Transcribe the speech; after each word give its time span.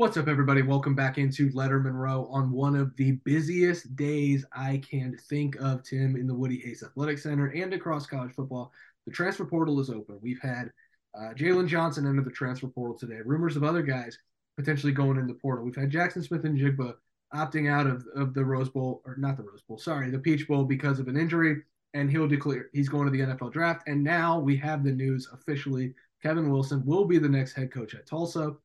What's 0.00 0.16
up, 0.16 0.28
everybody? 0.28 0.62
Welcome 0.62 0.94
back 0.94 1.18
into 1.18 1.50
Lettermen 1.50 1.92
Row 1.92 2.26
on 2.30 2.50
one 2.50 2.74
of 2.74 2.96
the 2.96 3.12
busiest 3.22 3.94
days 3.96 4.46
I 4.50 4.78
can 4.78 5.14
think 5.28 5.56
of, 5.56 5.82
Tim, 5.82 6.16
in 6.16 6.26
the 6.26 6.34
Woody 6.34 6.58
Hayes 6.60 6.82
Athletic 6.82 7.18
Center 7.18 7.48
and 7.48 7.74
across 7.74 8.06
college 8.06 8.32
football. 8.32 8.72
The 9.04 9.12
transfer 9.12 9.44
portal 9.44 9.78
is 9.78 9.90
open. 9.90 10.18
We've 10.22 10.40
had 10.40 10.70
uh, 11.14 11.34
Jaylon 11.34 11.68
Johnson 11.68 12.06
enter 12.06 12.22
the 12.22 12.30
transfer 12.30 12.68
portal 12.68 12.96
today. 12.96 13.18
Rumors 13.22 13.56
of 13.56 13.62
other 13.62 13.82
guys 13.82 14.16
potentially 14.56 14.94
going 14.94 15.18
in 15.18 15.26
the 15.26 15.34
portal. 15.34 15.66
We've 15.66 15.76
had 15.76 15.90
Jaxon 15.90 16.26
Smith-Njigba 16.26 16.94
opting 17.34 17.70
out 17.70 17.86
of, 17.86 18.06
of 18.16 18.32
the 18.32 18.42
Rose 18.42 18.70
Bowl, 18.70 19.02
or 19.04 19.18
not 19.18 19.36
the 19.36 19.42
Rose 19.42 19.60
Bowl, 19.68 19.76
sorry, 19.76 20.10
the 20.10 20.18
Peach 20.18 20.48
Bowl 20.48 20.64
because 20.64 20.98
of 20.98 21.08
an 21.08 21.18
injury, 21.18 21.60
and 21.92 22.10
he'll 22.10 22.26
declare 22.26 22.70
he's 22.72 22.88
going 22.88 23.04
to 23.04 23.10
the 23.10 23.34
NFL 23.34 23.52
draft. 23.52 23.82
And 23.86 24.02
now 24.02 24.38
we 24.40 24.56
have 24.56 24.82
the 24.82 24.92
news 24.92 25.28
officially 25.30 25.92
Kevin 26.22 26.50
Wilson 26.50 26.86
will 26.86 27.04
be 27.04 27.18
the 27.18 27.28
next 27.28 27.52
head 27.52 27.70
coach 27.70 27.94
at 27.94 28.06
Tulsa. 28.06 28.56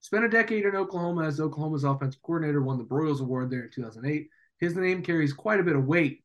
Spent 0.00 0.24
a 0.24 0.28
decade 0.28 0.64
in 0.64 0.76
Oklahoma 0.76 1.24
as 1.24 1.40
Oklahoma's 1.40 1.84
offensive 1.84 2.22
coordinator, 2.22 2.62
won 2.62 2.78
the 2.78 2.84
Broyles 2.84 3.20
Award 3.20 3.50
there 3.50 3.64
in 3.64 3.70
2008. 3.70 4.28
His 4.60 4.76
name 4.76 5.02
carries 5.02 5.32
quite 5.32 5.60
a 5.60 5.64
bit 5.64 5.76
of 5.76 5.86
weight 5.86 6.22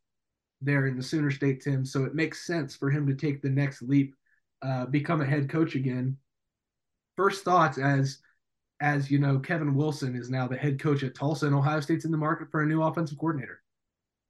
there 0.62 0.88
in 0.88 0.96
the 0.96 1.04
Sooner 1.04 1.32
State, 1.32 1.62
Tim. 1.62 1.86
So 1.86 2.04
it 2.04 2.14
makes 2.14 2.46
sense 2.46 2.76
for 2.76 2.90
him 2.90 3.08
to 3.08 3.16
take 3.16 3.42
the 3.42 3.50
next 3.50 3.82
leap, 3.82 4.14
uh, 4.62 4.86
become 4.86 5.22
a 5.22 5.26
head 5.26 5.50
coach 5.50 5.76
again. 5.76 6.18
First 7.18 7.44
thoughts 7.44 7.78
as 7.78 8.20
as 8.82 9.12
you 9.12 9.20
know, 9.20 9.38
Kevin 9.38 9.76
Wilson 9.76 10.16
is 10.16 10.32
now 10.32 10.48
the 10.48 10.58
head 10.58 10.80
coach 10.80 11.04
at 11.04 11.14
Tulsa, 11.14 11.46
and 11.46 11.56
Ohio 11.56 11.80
State's 11.82 12.04
in 12.04 12.12
the 12.12 12.18
market 12.18 12.50
for 12.50 12.64
a 12.64 12.66
new 12.66 12.82
offensive 12.82 13.20
coordinator. 13.20 13.62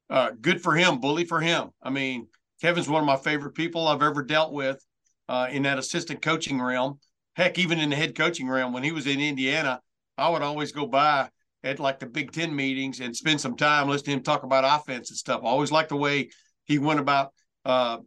Uh, 0.10 0.32
good 0.42 0.62
for 0.62 0.76
him, 0.76 1.00
bully 1.00 1.24
for 1.24 1.40
him. 1.40 1.70
I 1.82 1.90
mean, 1.90 2.28
Kevin's 2.62 2.90
one 2.90 3.02
of 3.02 3.08
my 3.08 3.16
favorite 3.16 3.56
people 3.56 3.88
I've 3.88 4.04
ever 4.04 4.24
dealt 4.24 4.52
with 4.52 4.86
uh, 5.30 5.48
in 5.50 5.64
that 5.64 5.80
assistant 5.80 6.22
coaching 6.22 6.62
realm 6.62 7.00
heck, 7.42 7.58
even 7.58 7.80
in 7.80 7.90
the 7.90 7.96
head 7.96 8.16
coaching 8.16 8.48
realm, 8.48 8.74
when 8.74 8.84
he 8.84 8.92
was 8.92 9.08
in 9.08 9.20
Indiana, 9.20 9.82
I 10.18 10.30
would 10.30 10.42
always 10.42 10.72
go 10.72 10.86
by 10.86 11.30
at 11.64 11.80
like 11.80 12.00
the 12.00 12.06
Big 12.06 12.32
Ten 12.32 12.56
meetings 12.56 13.00
and 13.00 13.16
spend 13.16 13.42
some 13.42 13.56
time 13.56 13.88
listening 13.88 14.16
to 14.16 14.18
him 14.18 14.24
talk 14.24 14.44
about 14.44 14.80
offense 14.80 15.10
and 15.10 15.18
stuff. 15.18 15.42
I 15.44 15.48
always 15.48 15.72
liked 15.72 15.90
the 15.90 15.96
way 15.98 16.30
he 16.66 16.80
went 16.80 17.00
about 17.00 17.34
uh, 17.66 17.98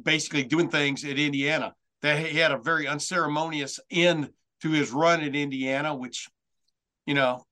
basically 0.00 0.44
doing 0.44 0.68
things 0.68 1.04
at 1.04 1.18
Indiana. 1.18 1.74
That 2.02 2.18
he 2.18 2.38
had 2.38 2.52
a 2.52 2.58
very 2.58 2.86
unceremonious 2.88 3.78
end 3.90 4.30
to 4.62 4.70
his 4.70 4.90
run 4.90 5.20
at 5.20 5.36
Indiana, 5.36 5.94
which, 5.94 6.28
you 7.06 7.14
know, 7.14 7.44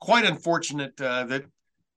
quite 0.00 0.26
unfortunate 0.26 1.00
uh, 1.00 1.24
that 1.24 1.44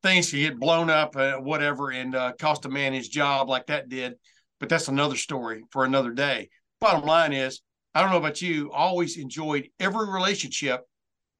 things 0.01 0.31
could 0.31 0.37
get 0.37 0.59
blown 0.59 0.89
up, 0.89 1.15
uh, 1.17 1.33
whatever, 1.33 1.91
and 1.91 2.15
uh, 2.15 2.31
cost 2.39 2.65
a 2.65 2.69
man 2.69 2.93
his 2.93 3.09
job 3.09 3.49
like 3.49 3.67
that 3.67 3.89
did. 3.89 4.13
But 4.59 4.69
that's 4.69 4.87
another 4.87 5.17
story 5.17 5.63
for 5.71 5.83
another 5.83 6.11
day. 6.11 6.49
Bottom 6.79 7.05
line 7.05 7.33
is, 7.33 7.61
I 7.93 8.01
don't 8.01 8.11
know 8.11 8.17
about 8.17 8.41
you, 8.41 8.71
always 8.71 9.17
enjoyed 9.17 9.69
every 9.79 10.07
relationship. 10.07 10.81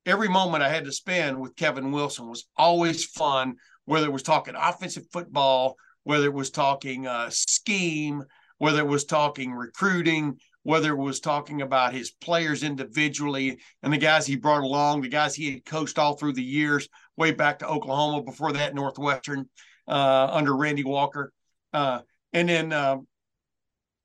Every 0.05 0.29
moment 0.29 0.63
I 0.63 0.69
had 0.69 0.85
to 0.85 0.91
spend 0.91 1.39
with 1.39 1.55
Kevin 1.55 1.91
Wilson 1.91 2.27
was 2.27 2.47
always 2.57 3.05
fun, 3.05 3.55
whether 3.85 4.07
it 4.07 4.13
was 4.13 4.23
talking 4.23 4.55
offensive 4.55 5.05
football, 5.11 5.75
whether 6.03 6.25
it 6.25 6.33
was 6.33 6.49
talking 6.49 7.05
uh, 7.05 7.29
scheme, 7.29 8.23
whether 8.57 8.79
it 8.79 8.87
was 8.87 9.05
talking 9.05 9.53
recruiting, 9.53 10.39
whether 10.63 10.91
it 10.91 10.97
was 10.97 11.19
talking 11.19 11.61
about 11.61 11.93
his 11.93 12.11
players 12.11 12.63
individually 12.63 13.59
and 13.83 13.93
the 13.93 13.97
guys 13.97 14.25
he 14.25 14.35
brought 14.35 14.63
along, 14.63 15.01
the 15.01 15.07
guys 15.07 15.35
he 15.35 15.51
had 15.51 15.65
coached 15.65 15.99
all 15.99 16.15
through 16.15 16.33
the 16.33 16.43
years, 16.43 16.87
way 17.17 17.31
back 17.31 17.59
to 17.59 17.67
Oklahoma, 17.67 18.23
before 18.23 18.53
that, 18.53 18.75
Northwestern 18.75 19.47
uh, 19.87 20.27
under 20.31 20.55
Randy 20.55 20.83
Walker. 20.83 21.31
Uh, 21.73 21.99
and 22.33 22.49
then, 22.49 22.73
uh, 22.73 22.97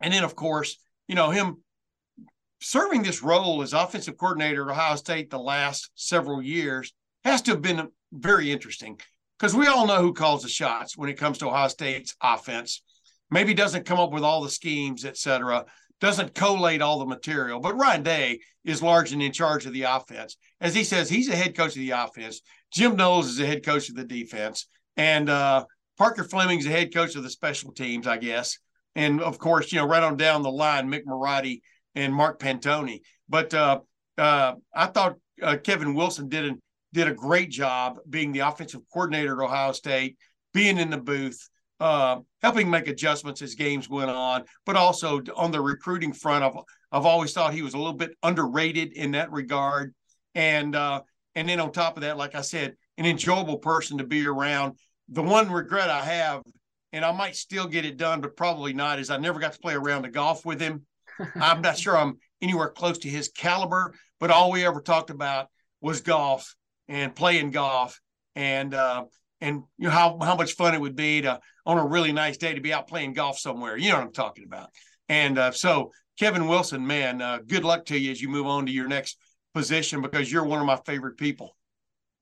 and 0.00 0.12
then, 0.12 0.24
of 0.24 0.34
course, 0.36 0.78
you 1.08 1.14
know, 1.14 1.30
him 1.30 1.62
serving 2.64 3.02
this 3.02 3.22
role 3.22 3.60
as 3.60 3.75
offensive 3.75 4.16
coordinator 4.16 4.62
at 4.62 4.72
Ohio 4.72 4.97
State 4.97 5.28
the 5.28 5.38
last 5.38 5.91
several 5.97 6.41
years 6.41 6.94
has 7.22 7.42
to 7.42 7.50
have 7.50 7.60
been 7.60 7.88
very 8.10 8.50
interesting 8.50 8.98
because 9.38 9.54
we 9.54 9.66
all 9.66 9.86
know 9.86 10.00
who 10.00 10.14
calls 10.14 10.42
the 10.42 10.48
shots 10.48 10.97
when 10.97 11.10
it 11.10 11.19
comes 11.19 11.36
to 11.36 11.47
Ohio 11.47 11.69
State's 11.69 12.16
offense. 12.22 12.82
Maybe 13.30 13.52
doesn't 13.52 13.84
come 13.84 14.00
up 14.00 14.12
with 14.12 14.25
all 14.25 14.41
the 14.41 14.48
schemes, 14.48 15.04
et 15.04 15.19
cetera, 15.19 15.66
doesn't 16.00 16.34
collate 16.34 16.80
all 16.80 16.98
the 16.98 17.04
material, 17.04 17.60
but 17.60 17.76
Ryan 17.76 18.02
Day 18.02 18.41
is 18.64 18.82
largely 18.82 19.22
in 19.22 19.32
charge 19.32 19.66
of 19.66 19.75
the 19.75 19.82
offense. 19.82 20.38
As 20.58 20.75
he 20.75 20.84
says, 20.84 21.10
he's 21.10 21.28
a 21.28 21.36
head 21.36 21.54
coach 21.54 21.72
of 21.72 21.82
the 21.82 21.91
offense. 21.91 22.41
Jim 22.72 22.96
Knowles 22.96 23.28
is 23.28 23.36
the 23.36 23.46
head 23.46 23.62
coach 23.62 23.91
of 23.91 23.94
the 23.94 24.04
defense. 24.04 24.69
And 24.96 25.28
uh, 25.28 25.66
Parker 25.98 26.25
Fleming's 26.25 26.64
the 26.64 26.70
head 26.70 26.94
coach 26.94 27.14
of 27.14 27.22
the 27.22 27.31
special 27.31 27.72
teams, 27.72 28.06
I 28.06 28.16
guess. 28.16 28.58
And 28.94 29.20
of 29.20 29.38
course, 29.38 29.70
you 29.70 29.81
know, 29.81 29.86
right 29.86 30.02
on 30.02 30.16
down 30.16 30.42
the 30.42 30.50
line, 30.50 30.88
Mick 30.88 31.04
Marotti 31.04 31.60
and 31.94 32.15
Mark 32.15 32.41
Pantoni. 32.41 33.00
But 33.28 33.55
uh, 33.55 33.81
uh, 34.19 34.55
I 34.75 34.87
thought 34.87 35.16
uh, 35.43 35.56
Kevin 35.62 35.94
Wilson 35.94 36.28
did 36.28 36.44
a, 36.44 36.55
did 36.93 37.09
a 37.09 37.15
great 37.15 37.50
job 37.50 37.99
being 38.09 38.32
the 38.32 38.41
offensive 38.41 38.82
coordinator 38.93 39.41
at 39.41 39.44
Ohio 39.44 39.72
State, 39.72 40.16
being 40.53 40.78
in 40.78 40.91
the 40.91 40.99
booth, 40.99 41.49
uh, 41.81 42.21
helping 42.43 42.71
make 42.71 42.88
adjustments 42.88 43.43
as 43.43 43.55
games 43.55 43.88
went 43.88 44.10
on, 44.10 44.44
but 44.65 44.77
also 44.77 45.21
on 45.37 45.50
the 45.50 45.60
recruiting 45.60 46.12
front. 46.12 46.44
I've, 46.44 46.62
I've 46.93 47.06
always 47.06 47.32
thought 47.32 47.53
he 47.53 47.62
was 47.62 47.75
a 47.75 47.78
little 47.78 47.94
bit 47.94 48.12
underrated 48.22 48.93
in 48.93 49.12
that 49.12 49.32
regard. 49.32 49.94
And 50.34 50.75
uh, 50.75 51.03
and 51.34 51.49
then 51.49 51.61
on 51.61 51.72
top 51.72 51.97
of 51.97 52.03
that, 52.03 52.16
like 52.16 52.34
I 52.34 52.43
said, 52.43 52.76
an 52.99 53.06
enjoyable 53.06 53.59
person 53.59 53.99
to 53.99 54.05
be 54.05 54.26
around. 54.26 54.78
The 55.09 55.22
one 55.22 55.50
regret 55.50 55.91
I 55.91 56.05
have, 56.05 56.43
and 56.93 57.05
I 57.05 57.12
might 57.12 57.37
still 57.37 57.66
get 57.66 57.84
it 57.84 57.97
done, 57.97 58.21
but 58.21 58.37
probably 58.37 58.72
not, 58.72 58.99
is 58.99 59.11
I 59.11 59.16
never 59.16 59.41
got 59.41 59.53
to 59.53 59.59
play 59.59 59.75
around 59.75 60.03
the 60.03 60.09
golf 60.09 60.47
with 60.47 60.61
him. 60.61 60.87
I'm 61.34 61.60
not 61.60 61.78
sure 61.78 61.97
I'm 61.97 62.19
anywhere 62.41 62.69
close 62.69 62.98
to 62.98 63.08
his 63.08 63.28
caliber, 63.28 63.94
but 64.20 64.30
all 64.30 64.50
we 64.50 64.64
ever 64.64 64.80
talked 64.80 65.10
about 65.10 65.48
was 65.80 66.00
golf 66.00 66.54
and 66.88 67.14
playing 67.14 67.50
golf 67.50 68.00
and 68.34 68.75
uh, 68.75 69.04
and 69.41 69.62
you 69.78 69.88
know 69.88 69.91
how 69.91 70.19
how 70.20 70.36
much 70.36 70.54
fun 70.54 70.75
it 70.75 70.80
would 70.80 70.97
be 70.97 71.22
to 71.22 71.41
on 71.66 71.78
a 71.78 71.86
really 71.86 72.12
nice 72.12 72.36
day 72.36 72.54
to 72.54 72.60
be 72.60 72.72
out 72.72 72.88
playing 72.88 73.12
golf 73.12 73.38
somewhere. 73.38 73.76
You 73.76 73.91
know 73.91 73.97
what 73.97 74.06
I'm 74.06 74.12
talking 74.12 74.44
about. 74.44 74.70
And 75.08 75.38
uh, 75.38 75.52
so 75.52 75.92
Kevin 76.19 76.48
Wilson, 76.48 76.86
man, 76.86 77.20
uh, 77.20 77.38
good 77.46 77.64
luck 77.64 77.86
to 77.86 77.98
you 77.98 78.10
as 78.10 78.20
you 78.20 78.28
move 78.28 78.46
on 78.46 78.66
to 78.66 78.72
your 78.72 78.88
next 78.88 79.19
position 79.54 80.00
because 80.02 80.31
you're 80.31 80.44
one 80.44 80.60
of 80.60 80.66
my 80.66 80.78
favorite 80.86 81.16
people. 81.16 81.56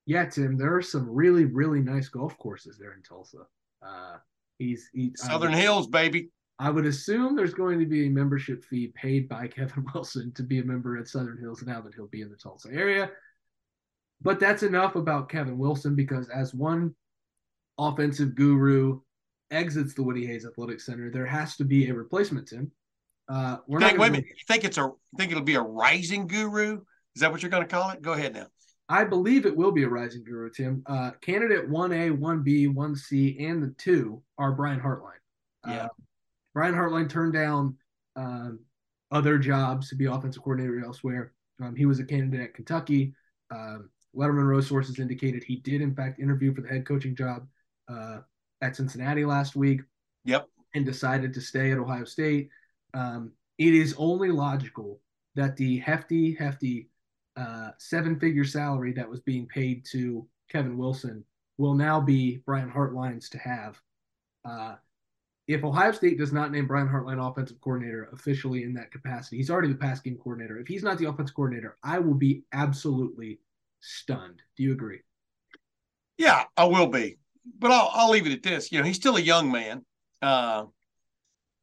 Yeah, 0.06 0.24
Tim, 0.26 0.56
there 0.56 0.74
are 0.74 0.82
some 0.82 1.08
really 1.08 1.44
really 1.44 1.80
nice 1.80 2.08
golf 2.08 2.36
courses 2.38 2.76
there 2.78 2.92
in 2.92 3.02
Tulsa. 3.02 3.38
Uh, 3.84 4.16
he's, 4.58 4.88
he's 4.92 5.12
Southern 5.16 5.52
Hills, 5.52 5.86
baby. 5.86 6.28
I 6.62 6.70
would 6.70 6.86
assume 6.86 7.34
there's 7.34 7.54
going 7.54 7.80
to 7.80 7.86
be 7.86 8.06
a 8.06 8.10
membership 8.10 8.64
fee 8.64 8.92
paid 8.94 9.28
by 9.28 9.48
Kevin 9.48 9.84
Wilson 9.92 10.30
to 10.36 10.44
be 10.44 10.60
a 10.60 10.64
member 10.64 10.96
at 10.96 11.08
Southern 11.08 11.36
Hills 11.38 11.64
now 11.64 11.80
that 11.80 11.92
he'll 11.92 12.06
be 12.06 12.22
in 12.22 12.30
the 12.30 12.36
Tulsa 12.36 12.68
area. 12.72 13.10
But 14.20 14.38
that's 14.38 14.62
enough 14.62 14.94
about 14.94 15.28
Kevin 15.28 15.58
Wilson 15.58 15.96
because 15.96 16.28
as 16.28 16.54
one 16.54 16.94
offensive 17.78 18.36
guru 18.36 19.00
exits 19.50 19.94
the 19.94 20.04
Woody 20.04 20.24
Hayes 20.24 20.46
Athletic 20.46 20.80
Center, 20.80 21.10
there 21.10 21.26
has 21.26 21.56
to 21.56 21.64
be 21.64 21.88
a 21.88 21.94
replacement. 21.94 22.46
Tim, 22.46 22.70
uh, 23.28 23.56
we're 23.66 23.80
think. 23.80 23.98
Wait 23.98 24.08
a 24.08 24.12
minute. 24.12 24.26
You 24.28 24.44
think 24.46 24.62
it's 24.62 24.78
a? 24.78 24.92
Think 25.18 25.32
it'll 25.32 25.42
be 25.42 25.56
a 25.56 25.60
rising 25.60 26.28
guru? 26.28 26.82
Is 27.16 27.22
that 27.22 27.32
what 27.32 27.42
you're 27.42 27.50
going 27.50 27.64
to 27.64 27.68
call 27.68 27.90
it? 27.90 28.02
Go 28.02 28.12
ahead 28.12 28.34
now. 28.34 28.46
I 28.88 29.02
believe 29.02 29.46
it 29.46 29.56
will 29.56 29.72
be 29.72 29.82
a 29.82 29.88
rising 29.88 30.22
guru, 30.22 30.48
Tim. 30.50 30.84
Uh, 30.86 31.10
candidate 31.20 31.68
one 31.68 31.92
A, 31.92 32.12
one 32.12 32.44
B, 32.44 32.68
one 32.68 32.94
C, 32.94 33.36
and 33.40 33.60
the 33.60 33.74
two 33.78 34.22
are 34.38 34.52
Brian 34.52 34.78
Hartline. 34.78 35.18
Yeah. 35.66 35.86
Uh, 35.86 35.88
Brian 36.54 36.74
Hartline 36.74 37.08
turned 37.08 37.32
down 37.32 37.76
um, 38.16 38.60
other 39.10 39.38
jobs 39.38 39.88
to 39.88 39.94
be 39.94 40.06
offensive 40.06 40.42
coordinator 40.42 40.84
elsewhere. 40.84 41.32
Um, 41.62 41.74
he 41.74 41.86
was 41.86 42.00
a 42.00 42.04
candidate 42.04 42.40
at 42.40 42.54
Kentucky. 42.54 43.14
Um, 43.50 43.90
Lettermen 44.16 44.46
Row 44.46 44.60
sources 44.60 44.98
indicated 44.98 45.42
he 45.42 45.56
did, 45.56 45.80
in 45.80 45.94
fact, 45.94 46.20
interview 46.20 46.54
for 46.54 46.60
the 46.60 46.68
head 46.68 46.86
coaching 46.86 47.16
job 47.16 47.46
uh, 47.88 48.18
at 48.60 48.76
Cincinnati 48.76 49.24
last 49.24 49.56
week. 49.56 49.80
Yep. 50.24 50.48
And 50.74 50.86
decided 50.86 51.34
to 51.34 51.40
stay 51.40 51.70
at 51.70 51.78
Ohio 51.78 52.04
State. 52.04 52.48
Um, 52.94 53.32
it 53.58 53.74
is 53.74 53.94
only 53.98 54.30
logical 54.30 55.00
that 55.34 55.56
the 55.56 55.78
hefty, 55.78 56.34
hefty 56.34 56.88
uh, 57.36 57.70
seven 57.78 58.18
figure 58.18 58.44
salary 58.44 58.92
that 58.92 59.08
was 59.08 59.20
being 59.20 59.46
paid 59.46 59.84
to 59.92 60.26
Kevin 60.50 60.76
Wilson 60.76 61.24
will 61.58 61.74
now 61.74 62.00
be 62.00 62.42
Brian 62.46 62.70
Hartline's 62.70 63.28
to 63.30 63.38
have. 63.38 63.80
Uh, 64.44 64.74
if 65.48 65.64
Ohio 65.64 65.92
State 65.92 66.18
does 66.18 66.32
not 66.32 66.52
name 66.52 66.66
Brian 66.66 66.88
Hartline 66.88 67.18
offensive 67.18 67.60
coordinator 67.60 68.08
officially 68.12 68.62
in 68.62 68.74
that 68.74 68.92
capacity, 68.92 69.36
he's 69.36 69.50
already 69.50 69.68
the 69.68 69.74
pass 69.74 70.00
game 70.00 70.16
coordinator. 70.16 70.58
If 70.58 70.68
he's 70.68 70.82
not 70.82 70.98
the 70.98 71.08
offensive 71.08 71.34
coordinator, 71.34 71.76
I 71.82 71.98
will 71.98 72.14
be 72.14 72.44
absolutely 72.52 73.40
stunned. 73.80 74.40
Do 74.56 74.62
you 74.62 74.72
agree? 74.72 75.00
Yeah, 76.16 76.44
I 76.56 76.64
will 76.64 76.86
be. 76.86 77.18
But 77.58 77.72
I'll, 77.72 77.90
I'll 77.92 78.10
leave 78.10 78.26
it 78.26 78.32
at 78.32 78.42
this. 78.42 78.70
You 78.70 78.78
know, 78.78 78.84
he's 78.84 78.96
still 78.96 79.16
a 79.16 79.20
young 79.20 79.50
man. 79.50 79.84
Uh, 80.20 80.66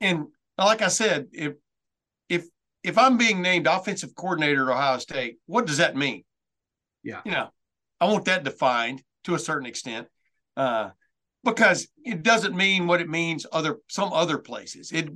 and 0.01 0.27
like 0.57 0.81
I 0.81 0.89
said, 0.89 1.27
if 1.31 1.53
if 2.27 2.45
if 2.83 2.97
I'm 2.97 3.17
being 3.17 3.41
named 3.41 3.67
offensive 3.67 4.13
coordinator 4.13 4.69
at 4.69 4.75
Ohio 4.75 4.97
State, 4.97 5.37
what 5.45 5.65
does 5.65 5.77
that 5.77 5.95
mean? 5.95 6.23
Yeah. 7.03 7.21
You 7.23 7.31
know, 7.31 7.49
I 8.01 8.05
want 8.05 8.25
that 8.25 8.43
defined 8.43 9.01
to 9.23 9.35
a 9.35 9.39
certain 9.39 9.67
extent. 9.67 10.07
Uh, 10.57 10.89
because 11.43 11.87
it 12.03 12.23
doesn't 12.23 12.55
mean 12.55 12.87
what 12.87 13.01
it 13.01 13.09
means 13.09 13.45
other 13.51 13.77
some 13.87 14.11
other 14.13 14.37
places. 14.37 14.91
It 14.91 15.09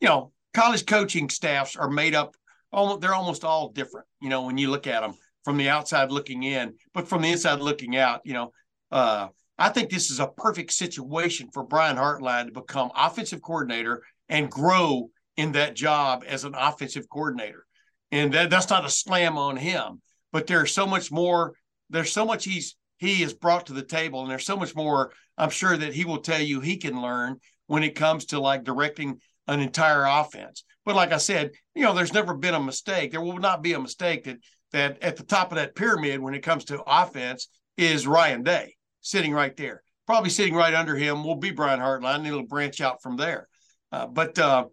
you 0.00 0.08
know, 0.08 0.32
college 0.52 0.86
coaching 0.86 1.28
staffs 1.28 1.76
are 1.76 1.90
made 1.90 2.14
up 2.14 2.36
almost 2.72 3.00
they're 3.00 3.14
almost 3.14 3.44
all 3.44 3.70
different, 3.70 4.06
you 4.20 4.28
know, 4.28 4.42
when 4.42 4.58
you 4.58 4.70
look 4.70 4.86
at 4.86 5.00
them 5.00 5.14
from 5.44 5.56
the 5.56 5.68
outside 5.68 6.10
looking 6.10 6.42
in, 6.42 6.74
but 6.92 7.08
from 7.08 7.22
the 7.22 7.30
inside 7.30 7.60
looking 7.60 7.96
out, 7.96 8.20
you 8.24 8.32
know, 8.32 8.52
uh, 8.90 9.28
I 9.58 9.68
think 9.68 9.90
this 9.90 10.10
is 10.10 10.20
a 10.20 10.26
perfect 10.26 10.72
situation 10.72 11.48
for 11.52 11.62
Brian 11.62 11.96
Hartline 11.96 12.46
to 12.46 12.52
become 12.52 12.90
offensive 12.96 13.40
coordinator 13.40 14.02
and 14.28 14.50
grow 14.50 15.10
in 15.36 15.52
that 15.52 15.74
job 15.76 16.24
as 16.26 16.44
an 16.44 16.54
offensive 16.56 17.08
coordinator. 17.08 17.64
And 18.10 18.32
that, 18.32 18.50
that's 18.50 18.70
not 18.70 18.84
a 18.84 18.90
slam 18.90 19.38
on 19.38 19.56
him, 19.56 20.00
but 20.32 20.46
there's 20.46 20.72
so 20.72 20.86
much 20.86 21.12
more. 21.12 21.54
There's 21.90 22.12
so 22.12 22.24
much 22.24 22.44
he's 22.44 22.76
he 23.04 23.22
has 23.22 23.32
brought 23.34 23.66
to 23.66 23.72
the 23.72 23.84
table, 23.84 24.22
and 24.22 24.30
there's 24.30 24.46
so 24.46 24.56
much 24.56 24.74
more. 24.74 25.12
I'm 25.36 25.50
sure 25.50 25.76
that 25.76 25.94
he 25.94 26.04
will 26.04 26.18
tell 26.18 26.40
you 26.40 26.60
he 26.60 26.76
can 26.76 27.00
learn 27.00 27.38
when 27.66 27.82
it 27.82 27.94
comes 27.94 28.26
to 28.26 28.40
like 28.40 28.64
directing 28.64 29.20
an 29.46 29.60
entire 29.60 30.04
offense. 30.04 30.64
But 30.84 30.96
like 30.96 31.12
I 31.12 31.18
said, 31.18 31.52
you 31.74 31.82
know, 31.82 31.94
there's 31.94 32.12
never 32.12 32.34
been 32.34 32.54
a 32.54 32.60
mistake. 32.60 33.10
There 33.10 33.20
will 33.20 33.38
not 33.38 33.62
be 33.62 33.72
a 33.72 33.80
mistake 33.80 34.24
that 34.24 34.38
that 34.72 35.02
at 35.02 35.16
the 35.16 35.24
top 35.24 35.52
of 35.52 35.56
that 35.56 35.76
pyramid 35.76 36.20
when 36.20 36.34
it 36.34 36.42
comes 36.42 36.64
to 36.66 36.82
offense 36.86 37.48
is 37.76 38.06
Ryan 38.06 38.42
Day 38.42 38.76
sitting 39.00 39.32
right 39.32 39.56
there. 39.56 39.82
Probably 40.06 40.30
sitting 40.30 40.54
right 40.54 40.74
under 40.74 40.96
him 40.96 41.24
will 41.24 41.36
be 41.36 41.50
Brian 41.50 41.80
Hartline, 41.80 42.16
and 42.16 42.26
it'll 42.26 42.46
branch 42.46 42.80
out 42.80 43.02
from 43.02 43.16
there. 43.16 43.48
Uh, 43.92 44.06
but 44.06 44.38
uh, 44.38 44.66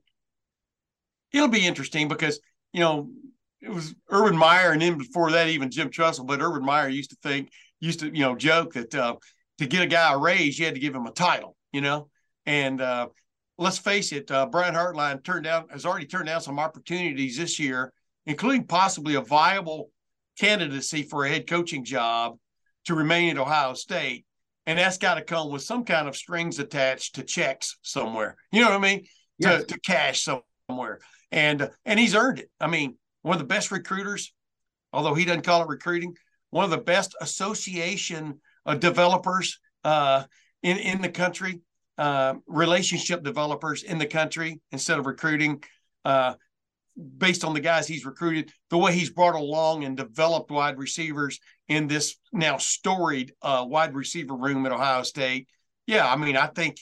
it'll 1.31 1.48
be 1.48 1.66
interesting 1.66 2.07
because 2.07 2.39
you 2.74 2.80
know 2.80 3.10
it 3.62 3.69
was 3.69 3.94
Urban 4.10 4.36
Meyer, 4.36 4.72
and 4.72 4.81
then 4.81 4.98
before 4.98 5.31
that, 5.31 5.48
even 5.48 5.69
Jim 5.69 5.89
Tressel. 5.89 6.25
But 6.25 6.42
Urban 6.42 6.66
Meyer 6.66 6.89
used 6.89 7.12
to 7.12 7.18
think, 7.22 7.51
used 7.81 8.00
to 8.00 8.07
you 8.07 8.22
know 8.22 8.36
joke 8.36 8.74
that 8.74 8.95
uh, 8.95 9.16
to 9.57 9.66
get 9.66 9.83
a 9.83 9.88
guy 9.88 10.13
a 10.13 10.18
raise, 10.18 10.57
you 10.57 10.66
had 10.66 10.75
to 10.75 10.80
give 10.80 10.95
him 10.95 11.06
a 11.06 11.12
title, 11.12 11.57
you 11.74 11.81
know. 11.81 12.07
And 12.45 12.80
uh, 12.80 13.10
let's 13.57 13.78
face 13.78 14.12
it, 14.13 14.31
uh, 14.31 14.45
Brian 14.45 14.74
Hartline 14.74 15.24
turned 15.24 15.44
down 15.44 15.68
has 15.69 15.86
already 15.86 16.06
turned 16.06 16.28
down 16.28 16.42
some 16.42 16.60
opportunities 16.60 17.38
this 17.38 17.60
year, 17.60 17.92
including 18.25 18.66
possibly 18.66 19.16
a 19.16 19.22
viable 19.22 19.92
candidacy 20.39 21.04
for 21.04 21.25
a 21.25 21.30
head 21.30 21.48
coaching 21.48 21.83
job 21.83 22.38
to 22.86 22.95
remain 22.95 23.31
at 23.31 23.38
Ohio 23.38 23.74
State. 23.74 24.25
And 24.66 24.78
that's 24.78 24.98
got 24.98 25.16
to 25.16 25.24
come 25.24 25.51
with 25.51 25.63
some 25.63 25.83
kind 25.83 26.07
of 26.07 26.16
strings 26.16 26.60
attached 26.60 27.16
to 27.16 27.24
checks 27.24 27.78
somewhere. 27.81 28.36
You 28.51 28.62
know 28.62 28.69
what 28.69 28.78
I 28.78 28.81
mean? 28.81 29.06
Yes. 29.39 29.62
To, 29.62 29.68
to 29.74 29.80
cash 29.80 30.28
somewhere. 30.68 31.00
And 31.31 31.69
and 31.86 32.00
he's 32.00 32.16
earned 32.16 32.39
it. 32.39 32.50
I 32.60 32.68
mean, 32.68 32.98
one 33.22 33.36
of 33.36 33.39
the 33.39 33.48
best 33.48 33.72
recruiters, 33.72 34.33
although 34.94 35.13
he 35.13 35.25
doesn't 35.25 35.44
call 35.44 35.63
it 35.63 35.68
recruiting, 35.68 36.16
one 36.51 36.63
of 36.63 36.71
the 36.71 36.77
best 36.77 37.15
association 37.19 38.39
uh, 38.65 38.75
developers 38.75 39.59
uh, 39.83 40.24
in 40.62 40.77
in 40.77 41.01
the 41.01 41.09
country, 41.09 41.62
uh, 41.98 42.36
relationship 42.45 43.24
developers 43.24 43.83
in 43.83 43.98
the 43.98 44.06
country 44.06 44.62
instead 44.71 45.00
of 45.00 45.06
recruiting. 45.06 45.63
Uh, 46.06 46.36
based 47.18 47.44
on 47.44 47.53
the 47.53 47.59
guys 47.59 47.88
he's 47.88 48.06
recruited, 48.06 48.51
the 48.69 48.77
way 48.77 48.94
he's 48.94 49.09
brought 49.09 49.36
along 49.36 49.83
and 49.86 49.95
developed 49.95 50.51
wide 50.51 50.77
receivers 50.77 51.39
in 51.68 51.88
this 51.88 52.15
now 52.33 52.57
storied 52.57 53.33
uh, 53.42 53.65
wide 53.68 53.95
receiver 53.95 54.36
room 54.36 54.65
at 54.65 54.71
Ohio 54.71 55.04
State. 55.04 55.47
Yeah, 55.88 56.12
I 56.12 56.15
mean, 56.18 56.36
I 56.36 56.47
think 56.47 56.77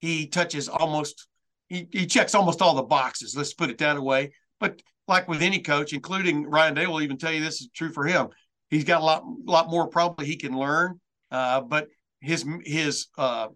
he 0.00 0.26
touches 0.26 0.68
almost, 0.68 1.26
he, 1.68 1.88
he 1.90 2.06
checks 2.06 2.34
almost 2.34 2.60
all 2.60 2.74
the 2.74 2.82
boxes. 2.82 3.34
Let's 3.36 3.54
put 3.54 3.70
it 3.70 3.78
that 3.78 4.00
way. 4.00 4.32
But 4.60 4.82
like 5.08 5.28
with 5.28 5.42
any 5.42 5.60
coach, 5.60 5.92
including 5.92 6.46
Ryan 6.46 6.74
Day, 6.74 6.86
will 6.86 7.02
even 7.02 7.16
tell 7.16 7.32
you 7.32 7.42
this 7.42 7.60
is 7.60 7.70
true 7.74 7.92
for 7.92 8.04
him. 8.04 8.28
He's 8.74 8.84
got 8.84 9.02
a 9.02 9.04
lot, 9.04 9.24
lot 9.44 9.70
more 9.70 9.86
probably 9.86 10.26
he 10.26 10.36
can 10.36 10.58
learn. 10.58 11.00
Uh, 11.30 11.60
but 11.60 11.88
his 12.20 12.44
his 12.64 13.06
uh, 13.16 13.48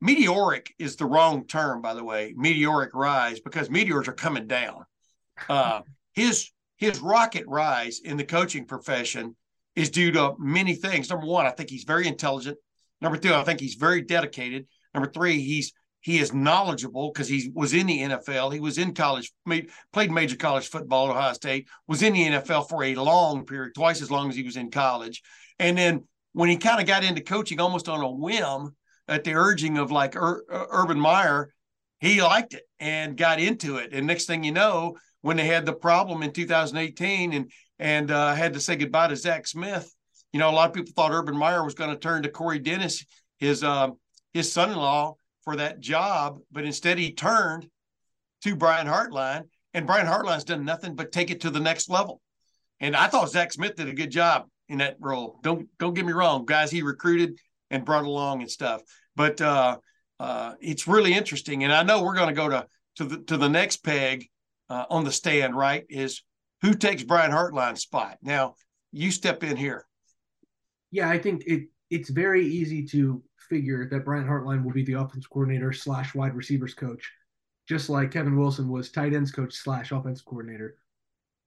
meteoric 0.00 0.72
is 0.78 0.94
the 0.94 1.06
wrong 1.06 1.46
term, 1.46 1.82
by 1.82 1.94
the 1.94 2.04
way. 2.04 2.32
Meteoric 2.36 2.94
rise 2.94 3.40
because 3.40 3.70
meteors 3.70 4.06
are 4.06 4.12
coming 4.12 4.46
down. 4.46 4.84
Uh, 5.48 5.80
his 6.12 6.50
his 6.76 7.00
rocket 7.00 7.44
rise 7.48 8.00
in 8.04 8.16
the 8.16 8.24
coaching 8.24 8.64
profession 8.64 9.34
is 9.74 9.90
due 9.90 10.12
to 10.12 10.34
many 10.38 10.74
things. 10.76 11.10
Number 11.10 11.26
one, 11.26 11.46
I 11.46 11.50
think 11.50 11.68
he's 11.68 11.84
very 11.84 12.06
intelligent. 12.06 12.56
Number 13.00 13.18
two, 13.18 13.34
I 13.34 13.42
think 13.42 13.58
he's 13.58 13.74
very 13.74 14.02
dedicated. 14.02 14.66
Number 14.94 15.10
three, 15.10 15.40
he's 15.40 15.72
he 16.02 16.18
is 16.18 16.34
knowledgeable 16.34 17.10
because 17.12 17.28
he 17.28 17.50
was 17.54 17.72
in 17.72 17.86
the 17.86 18.00
NFL. 18.00 18.52
He 18.52 18.60
was 18.60 18.76
in 18.76 18.92
college, 18.92 19.32
made, 19.46 19.70
played 19.92 20.10
major 20.10 20.36
college 20.36 20.68
football 20.68 21.08
at 21.08 21.16
Ohio 21.16 21.32
State, 21.32 21.68
was 21.86 22.02
in 22.02 22.12
the 22.12 22.26
NFL 22.26 22.68
for 22.68 22.84
a 22.84 22.94
long 22.96 23.46
period, 23.46 23.74
twice 23.74 24.02
as 24.02 24.10
long 24.10 24.28
as 24.28 24.36
he 24.36 24.42
was 24.42 24.56
in 24.56 24.70
college. 24.70 25.22
And 25.58 25.78
then 25.78 26.04
when 26.32 26.48
he 26.48 26.56
kind 26.56 26.80
of 26.80 26.86
got 26.86 27.04
into 27.04 27.22
coaching 27.22 27.60
almost 27.60 27.88
on 27.88 28.00
a 28.00 28.10
whim 28.10 28.74
at 29.08 29.24
the 29.24 29.34
urging 29.34 29.78
of 29.78 29.90
like 29.90 30.16
Ur- 30.16 30.44
Urban 30.48 30.98
Meyer, 30.98 31.54
he 32.00 32.20
liked 32.20 32.54
it 32.54 32.64
and 32.80 33.16
got 33.16 33.40
into 33.40 33.76
it. 33.76 33.92
And 33.92 34.06
next 34.06 34.26
thing 34.26 34.42
you 34.42 34.52
know, 34.52 34.96
when 35.20 35.36
they 35.36 35.46
had 35.46 35.64
the 35.64 35.72
problem 35.72 36.22
in 36.22 36.32
2018 36.32 37.32
and 37.32 37.50
and 37.78 38.12
uh, 38.12 38.34
had 38.34 38.52
to 38.52 38.60
say 38.60 38.76
goodbye 38.76 39.08
to 39.08 39.16
Zach 39.16 39.46
Smith. 39.46 39.92
You 40.32 40.38
know, 40.38 40.48
a 40.48 40.52
lot 40.52 40.68
of 40.68 40.74
people 40.74 40.92
thought 40.94 41.12
Urban 41.12 41.36
Meyer 41.36 41.64
was 41.64 41.74
going 41.74 41.90
to 41.90 41.96
turn 41.96 42.22
to 42.22 42.28
Corey 42.28 42.60
Dennis, 42.60 43.04
his 43.38 43.64
uh, 43.64 43.88
his 44.32 44.52
son-in-law, 44.52 45.16
for 45.44 45.56
that 45.56 45.80
job, 45.80 46.38
but 46.50 46.64
instead 46.64 46.98
he 46.98 47.12
turned 47.12 47.68
to 48.44 48.56
Brian 48.56 48.86
Hartline, 48.86 49.44
and 49.74 49.86
Brian 49.86 50.06
Hartline's 50.06 50.44
done 50.44 50.64
nothing 50.64 50.94
but 50.94 51.12
take 51.12 51.30
it 51.30 51.42
to 51.42 51.50
the 51.50 51.60
next 51.60 51.88
level. 51.88 52.20
And 52.80 52.96
I 52.96 53.06
thought 53.06 53.30
Zach 53.30 53.52
Smith 53.52 53.76
did 53.76 53.88
a 53.88 53.94
good 53.94 54.10
job 54.10 54.46
in 54.68 54.78
that 54.78 54.96
role. 55.00 55.38
Don't 55.42 55.68
don't 55.78 55.94
get 55.94 56.06
me 56.06 56.12
wrong, 56.12 56.44
guys. 56.44 56.70
He 56.70 56.82
recruited 56.82 57.38
and 57.70 57.84
brought 57.84 58.04
along 58.04 58.42
and 58.42 58.50
stuff, 58.50 58.82
but 59.16 59.40
uh, 59.40 59.78
uh, 60.18 60.54
it's 60.60 60.88
really 60.88 61.14
interesting. 61.14 61.64
And 61.64 61.72
I 61.72 61.82
know 61.82 62.02
we're 62.02 62.16
going 62.16 62.28
to 62.28 62.34
go 62.34 62.48
to 62.48 62.66
to 62.96 63.04
the 63.04 63.18
to 63.24 63.36
the 63.36 63.48
next 63.48 63.78
peg 63.78 64.26
uh, 64.68 64.86
on 64.90 65.04
the 65.04 65.12
stand, 65.12 65.56
right, 65.56 65.84
is 65.88 66.22
who 66.62 66.74
takes 66.74 67.02
Brian 67.02 67.30
Hartline's 67.30 67.82
spot. 67.82 68.18
Now, 68.22 68.54
you 68.92 69.10
step 69.10 69.42
in 69.42 69.56
here. 69.56 69.86
Yeah, 70.90 71.08
I 71.08 71.18
think 71.18 71.44
it 71.46 71.68
it's 71.90 72.10
very 72.10 72.46
easy 72.46 72.84
to 72.86 73.22
figure 73.48 73.88
that 73.88 74.04
Brian 74.04 74.26
Hartline 74.26 74.64
will 74.64 74.72
be 74.72 74.84
the 74.84 74.94
offense 74.94 75.26
coordinator 75.26 75.72
slash 75.72 76.14
wide 76.14 76.34
receivers 76.34 76.74
coach, 76.74 77.10
just 77.68 77.88
like 77.88 78.10
Kevin 78.10 78.36
Wilson 78.36 78.68
was 78.68 78.90
tight 78.90 79.14
ends 79.14 79.30
coach 79.30 79.54
slash 79.54 79.92
offense 79.92 80.20
coordinator. 80.20 80.76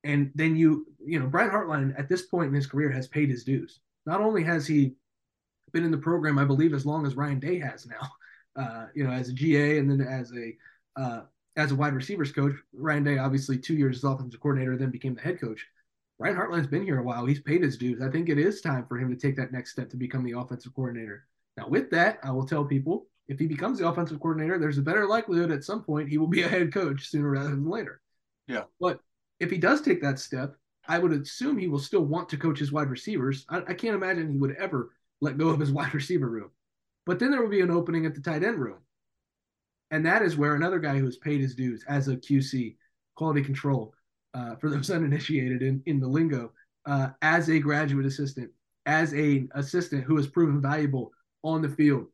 And 0.04 0.32
then 0.36 0.56
you, 0.56 0.86
you 1.04 1.20
know, 1.20 1.28
Brian 1.28 1.50
Hartline 1.50 1.98
at 1.98 2.08
this 2.08 2.24
point 2.24 2.50
in 2.50 2.54
his 2.54 2.68
career 2.68 2.92
has 2.92 3.08
paid 3.08 3.30
his 3.30 3.44
dues. 3.44 3.80
Not 4.06 4.22
only 4.22 4.44
has 4.44 4.68
he 4.68 4.96
been 5.74 5.84
in 5.84 5.92
the 5.92 5.98
program, 5.98 6.38
I 6.38 6.46
believe, 6.46 6.74
as 6.74 6.86
long 6.86 7.06
as 7.06 7.16
Ryan 7.16 7.40
Day 7.40 7.60
has 7.60 7.88
now, 7.88 8.12
uh, 8.62 8.88
you 8.94 9.04
know, 9.04 9.12
as 9.12 9.30
a 9.30 9.34
GA 9.34 9.80
and 9.80 9.90
then 9.90 10.02
as 10.02 10.32
a 10.34 10.56
uh, 11.00 11.22
as 11.58 11.72
a 11.72 11.76
wide 11.76 11.94
receivers 11.94 12.32
coach. 12.32 12.54
Ryan 12.74 13.04
Day, 13.04 13.18
obviously, 13.18 13.58
two 13.58 13.76
years 13.76 13.98
as 13.98 14.04
offensive 14.04 14.40
coordinator, 14.40 14.78
then 14.78 14.92
became 14.92 15.16
the 15.16 15.22
head 15.22 15.40
coach. 15.40 15.66
Ryan 16.18 16.38
Hartline's 16.38 16.68
been 16.68 16.84
here 16.84 17.00
a 17.00 17.04
while. 17.04 17.26
He's 17.26 17.42
paid 17.42 17.62
his 17.62 17.78
dues. 17.78 18.02
I 18.02 18.10
think 18.10 18.30
it 18.30 18.38
is 18.38 18.62
time 18.62 18.86
for 18.88 18.98
him 18.98 19.10
to 19.10 19.18
take 19.18 19.36
that 19.36 19.52
next 19.52 19.72
step 19.72 19.90
to 19.90 19.98
become 19.98 20.24
the 20.24 20.38
offensive 20.38 20.74
coordinator. 20.74 21.26
Now, 21.58 21.68
with 21.68 21.90
that, 21.92 22.20
I 22.24 22.32
will 22.32 22.46
tell 22.46 22.66
people 22.66 23.08
if 23.28 23.40
he 23.40 23.48
becomes 23.48 23.80
the 23.80 23.88
offensive 23.88 24.20
coordinator, 24.20 24.60
there's 24.60 24.78
a 24.78 24.84
better 24.84 25.08
likelihood 25.08 25.52
at 25.52 25.64
some 25.64 25.84
point 25.84 26.10
he 26.10 26.18
will 26.18 26.28
be 26.28 26.44
a 26.44 26.48
head 26.48 26.74
coach 26.74 27.10
sooner 27.10 27.32
rather 27.32 27.50
than 27.50 27.70
later. 27.70 28.02
Yeah. 28.48 28.64
But 28.80 29.00
if 29.40 29.50
he 29.50 29.58
does 29.58 29.82
take 29.82 30.02
that 30.02 30.20
step, 30.20 30.56
I 30.88 31.00
would 31.00 31.12
assume 31.12 31.58
he 31.58 31.68
will 31.68 31.80
still 31.80 32.06
want 32.06 32.30
to 32.30 32.38
coach 32.38 32.60
his 32.60 32.72
wide 32.72 32.90
receivers. 32.90 33.46
I, 33.50 33.58
I 33.68 33.74
can't 33.74 33.96
imagine 33.96 34.32
he 34.32 34.38
would 34.38 34.56
ever 34.58 34.92
let 35.22 35.38
go 35.38 35.50
of 35.50 35.60
his 35.60 35.72
wide 35.74 35.94
receiver 35.94 36.30
room. 36.30 36.52
But 37.06 37.20
then 37.20 37.32
there 37.32 37.42
will 37.42 37.50
be 37.50 37.62
an 37.62 37.72
opening 37.72 38.06
at 38.06 38.16
the 38.16 38.22
tight 38.22 38.44
end 38.44 38.60
room. 38.60 38.80
And 39.92 40.06
that 40.06 40.22
is 40.22 40.38
where 40.38 40.56
another 40.56 40.80
guy 40.80 40.98
who 40.98 41.06
has 41.06 41.18
paid 41.18 41.42
his 41.42 41.56
dues 41.56 41.84
as 41.88 42.08
a 42.08 42.18
QC, 42.18 42.76
quality 43.16 43.44
control, 43.44 43.94
uh, 44.34 44.56
for 44.56 44.70
those 44.70 44.90
uninitiated 44.92 45.62
in, 45.62 45.82
in 45.86 46.00
the 46.00 46.08
lingo, 46.08 46.52
uh, 46.86 47.10
as 47.22 47.50
a 47.50 47.60
graduate 47.60 48.06
assistant, 48.06 48.52
as 48.86 49.14
a 49.16 49.48
assistant 49.56 50.04
who 50.04 50.18
has 50.18 50.28
proven 50.28 50.62
valuable 50.62 51.12
on 51.46 51.62
the 51.62 51.70
field, 51.70 52.08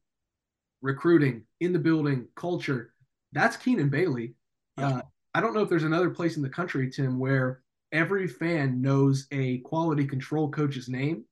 recruiting, 0.81 1.43
in 1.59 1.73
the 1.73 1.79
building, 1.79 2.27
culture. 2.35 2.93
That's 3.31 3.57
Keenan 3.57 3.89
Bailey. 3.89 4.35
Yeah. 4.77 4.87
Uh, 4.87 5.01
I 5.33 5.41
don't 5.41 5.53
know 5.53 5.61
if 5.61 5.69
there's 5.69 5.83
another 5.83 6.09
place 6.09 6.35
in 6.35 6.43
the 6.43 6.49
country, 6.49 6.91
Tim, 6.91 7.17
where 7.17 7.61
every 7.91 8.27
fan 8.27 8.81
knows 8.81 9.27
a 9.31 9.59
quality 9.59 10.05
control 10.05 10.51
coach's 10.51 10.89
name, 10.89 11.23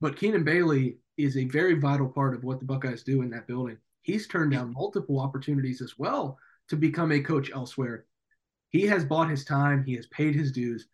but 0.00 0.16
Keenan 0.16 0.44
Bailey 0.44 0.98
is 1.18 1.36
a 1.36 1.44
very 1.44 1.74
vital 1.74 2.08
part 2.08 2.34
of 2.34 2.44
what 2.44 2.60
the 2.60 2.64
Buckeyes 2.64 3.02
do 3.02 3.22
in 3.22 3.30
that 3.30 3.46
building 3.46 3.76
He's 4.04 4.28
turned 4.28 4.52
down 4.52 4.74
multiple 4.74 5.18
opportunities 5.18 5.80
as 5.80 5.98
well 5.98 6.38
to 6.68 6.76
become 6.76 7.10
a 7.10 7.20
coach 7.20 7.50
elsewhere. 7.52 8.04
He 8.68 8.82
has 8.82 9.02
bought 9.02 9.30
his 9.30 9.46
time, 9.46 9.82
he 9.82 9.94
has 9.94 10.06
paid 10.08 10.34
his 10.34 10.52
dues. 10.52 10.86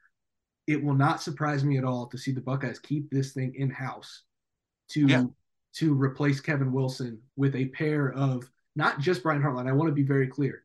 It 0.68 0.82
will 0.82 0.94
not 0.94 1.20
surprise 1.20 1.64
me 1.64 1.76
at 1.76 1.85
all 1.85 2.06
to 2.06 2.16
see 2.16 2.30
the 2.30 2.40
Buckeyes 2.40 2.78
keep 2.78 3.11
this 3.11 3.32
thing 3.32 3.52
in 3.56 3.68
house 3.68 4.23
to 4.90 5.06
yeah. 5.06 5.25
To 5.74 5.94
replace 5.94 6.40
Kevin 6.40 6.72
Wilson 6.72 7.20
with 7.36 7.54
a 7.54 7.66
pair 7.66 8.12
of 8.12 8.50
not 8.76 9.00
just 9.00 9.22
Brian 9.22 9.42
Hartline. 9.42 9.68
I 9.68 9.72
want 9.72 9.88
to 9.88 9.94
be 9.94 10.02
very 10.02 10.26
clear. 10.26 10.64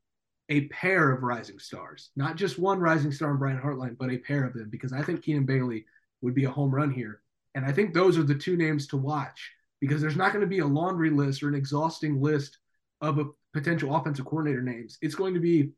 A 0.50 0.68
pair 0.68 1.12
of 1.12 1.24
rising 1.24 1.58
stars, 1.58 2.12
not 2.16 2.36
just 2.36 2.60
one 2.60 2.80
rising 2.80 3.12
star 3.12 3.32
in 3.32 3.38
Brian 3.38 3.60
Hartline, 3.60 3.98
but 3.98 4.12
a 4.12 4.18
pair 4.18 4.46
of 4.46 4.54
them, 4.54 4.70
because 4.70 4.94
I 4.94 5.02
think 5.02 5.24
Keenan 5.24 5.46
Bailey 5.46 5.86
would 6.22 6.36
be 6.36 6.46
a 6.46 6.52
home 6.52 6.74
run 6.74 6.92
here. 6.92 7.22
And 7.56 7.66
I 7.66 7.72
think 7.72 7.94
those 7.94 8.18
are 8.18 8.24
the 8.24 8.36
two 8.36 8.56
names 8.56 8.86
to 8.88 8.98
watch 8.98 9.52
because 9.80 10.02
there's 10.02 10.16
not 10.16 10.32
going 10.34 10.42
to 10.42 10.48
be 10.48 10.60
a 10.60 10.66
laundry 10.66 11.10
list 11.10 11.42
or 11.42 11.48
an 11.48 11.56
exhausting 11.56 12.22
list 12.22 12.60
of 13.02 13.18
a 13.18 13.26
potential 13.54 13.96
offensive 13.96 14.26
coordinator 14.26 14.62
names. 14.62 14.98
It's 15.02 15.16
going 15.16 15.34
to 15.34 15.40
be, 15.40 15.72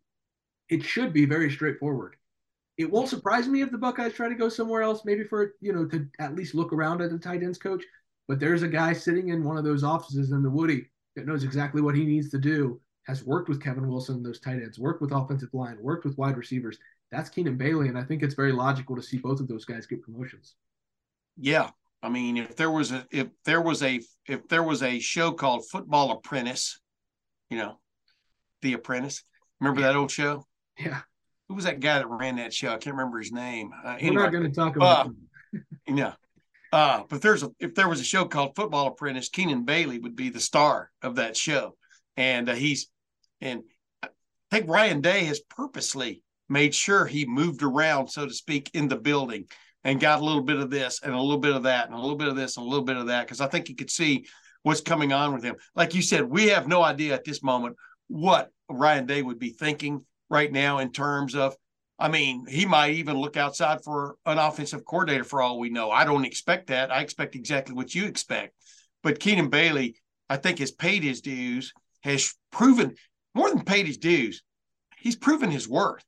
it 0.70 0.84
should 0.84 1.14
be 1.14 1.26
very 1.26 1.52
straightforward. 1.52 2.16
It 2.78 2.92
won't 2.92 3.10
surprise 3.10 3.48
me 3.48 3.62
if 3.62 3.72
the 3.72 3.78
Buckeyes 3.78 4.14
try 4.14 4.30
to 4.30 4.36
go 4.36 4.50
somewhere 4.50 4.82
else, 4.82 5.04
maybe 5.06 5.24
for, 5.24 5.54
you 5.62 5.74
know, 5.74 5.86
to 5.86 6.08
at 6.20 6.36
least 6.36 6.56
look 6.56 6.74
around 6.74 7.02
at 7.02 7.10
the 7.10 7.18
tight 7.18 7.42
ends 7.42 7.58
coach. 7.58 7.84
But 8.28 8.40
there's 8.40 8.64
a 8.64 8.68
guy 8.68 8.94
sitting 8.94 9.30
in 9.30 9.44
one 9.44 9.58
of 9.58 9.64
those 9.64 9.84
offices 9.84 10.32
in 10.32 10.44
the 10.44 10.50
Woody 10.50 10.90
that 11.16 11.26
knows 11.26 11.44
exactly 11.44 11.82
what 11.82 11.96
he 11.96 12.06
needs 12.06 12.30
to 12.30 12.38
do, 12.38 12.80
has 13.04 13.24
worked 13.24 13.50
with 13.50 13.64
Kevin 13.64 13.88
Wilson, 13.88 14.22
those 14.22 14.40
tight 14.40 14.62
ends, 14.62 14.78
worked 14.78 15.02
with 15.02 15.14
offensive 15.14 15.54
line, 15.54 15.78
worked 15.82 16.06
with 16.06 16.18
wide 16.18 16.38
receivers. 16.38 16.78
That's 17.12 17.30
Keenan 17.30 17.58
Bailey. 17.58 17.88
And 17.88 17.98
I 17.98 18.04
think 18.04 18.22
it's 18.22 18.36
very 18.36 18.52
logical 18.52 18.96
to 18.96 19.02
see 19.02 19.18
both 19.18 19.40
of 19.40 19.48
those 19.48 19.66
guys 19.66 19.86
get 19.86 20.04
promotions. 20.04 20.56
Yeah. 21.38 21.70
I 22.04 22.10
mean, 22.10 22.38
if 22.38 22.56
there 22.56 22.70
was 22.70 22.92
a 22.92 23.08
if 23.12 23.28
there 23.46 23.62
was 23.62 23.82
a 23.82 24.02
if 24.28 24.48
there 24.50 24.62
was 24.62 24.84
a 24.84 25.00
show 25.00 25.32
called 25.32 25.68
Football 25.68 26.12
Apprentice, 26.12 26.80
you 27.50 27.58
know, 27.58 27.80
The 28.62 28.74
Apprentice. 28.74 29.24
Remember 29.60 29.82
yeah. 29.82 29.88
that 29.88 29.96
old 29.96 30.12
show? 30.12 30.46
Yeah. 30.78 31.02
Who 31.48 31.56
was 31.56 31.64
that 31.64 31.80
guy 31.80 32.00
that 32.00 32.08
ran 32.08 32.36
that 32.36 32.54
show? 32.54 32.68
I 32.68 32.78
can't 32.78 32.96
remember 32.96 33.20
his 33.20 33.32
name. 33.32 33.72
Uh, 33.84 33.96
anyway, 34.00 34.16
We're 34.16 34.24
not 34.24 34.32
going 34.32 34.44
to 34.44 34.52
talk 34.52 34.76
about. 34.76 35.08
Uh, 35.08 35.60
yeah. 35.88 36.14
Uh, 36.72 37.04
but 37.10 37.22
there's 37.22 37.44
a, 37.44 37.50
if 37.60 37.76
there 37.76 37.88
was 37.88 38.02
a 38.02 38.06
show 38.06 38.26
called 38.26 38.56
Football 38.56 38.88
Apprentice, 38.88 39.30
Keenan 39.30 39.64
Bailey 39.64 40.00
would 40.00 40.16
be 40.16 40.30
the 40.30 40.40
star 40.40 40.92
of 41.02 41.16
that 41.16 41.38
show, 41.38 41.76
and 42.18 42.50
uh, 42.50 42.54
he's 42.54 42.90
and 43.40 43.64
I 44.04 44.10
think 44.52 44.70
Ryan 44.70 45.02
Day 45.02 45.24
has 45.26 45.40
purposely 45.50 46.24
made 46.50 46.74
sure 46.74 47.06
he 47.06 47.26
moved 47.26 47.64
around, 47.64 48.08
so 48.08 48.26
to 48.26 48.34
speak, 48.34 48.72
in 48.74 48.88
the 48.88 48.96
building 48.96 49.46
and 49.84 50.00
got 50.00 50.20
a 50.20 50.24
little 50.24 50.42
bit 50.42 50.58
of 50.58 50.70
this 50.70 51.02
and 51.04 51.14
a 51.14 51.22
little 51.22 51.40
bit 51.40 51.56
of 51.56 51.64
that 51.64 51.86
and 51.86 51.96
a 51.96 52.00
little 52.00 52.18
bit 52.18 52.28
of 52.28 52.36
this 52.36 52.58
and 52.58 52.66
a 52.66 52.70
little 52.70 52.86
bit 52.86 52.98
of 52.98 53.08
that 53.08 53.26
because 53.26 53.42
I 53.42 53.48
think 53.48 53.68
he 53.68 53.74
could 53.74 53.90
see 53.90 54.26
what's 54.64 54.82
coming 54.82 55.14
on 55.14 55.34
with 55.34 55.44
him. 55.44 55.56
Like 55.76 55.94
you 55.94 56.02
said, 56.02 56.24
we 56.24 56.48
have 56.48 56.68
no 56.68 56.84
idea 56.84 57.14
at 57.14 57.24
this 57.24 57.44
moment 57.44 57.76
what 58.08 58.50
Ryan 58.70 59.06
Day 59.06 59.22
would 59.22 59.40
be 59.40 59.52
thinking 59.52 60.06
right 60.30 60.52
now 60.52 60.80
in 60.80 60.92
terms 60.92 61.36
of. 61.36 61.56
I 62.00 62.10
mean, 62.10 62.46
he 62.48 62.66
might 62.66 62.94
even 62.94 63.18
look 63.18 63.38
outside 63.38 63.84
for 63.84 64.18
an 64.26 64.38
offensive 64.38 64.86
coordinator 64.86 65.24
for 65.24 65.42
all 65.42 65.60
we 65.60 65.70
know. 65.70 65.90
I 65.90 66.06
don't 66.06 66.26
expect 66.26 66.68
that. 66.68 66.92
I 66.92 67.02
expect 67.02 67.36
exactly 67.36 67.74
what 67.74 67.96
you 67.96 68.06
expect. 68.06 68.54
But 69.02 69.20
Keenan 69.20 69.50
Bailey, 69.50 69.96
I 70.30 70.38
think, 70.38 70.60
has 70.60 70.72
paid 70.72 71.04
his 71.04 71.22
dues, 71.22 71.74
has 72.04 72.34
proven 72.52 72.96
more 73.34 73.50
than 73.50 73.64
paid 73.64 73.88
his 73.88 73.98
dues. 73.98 74.44
He's 74.98 75.16
proven 75.16 75.50
his 75.50 75.68
worth. 75.68 76.06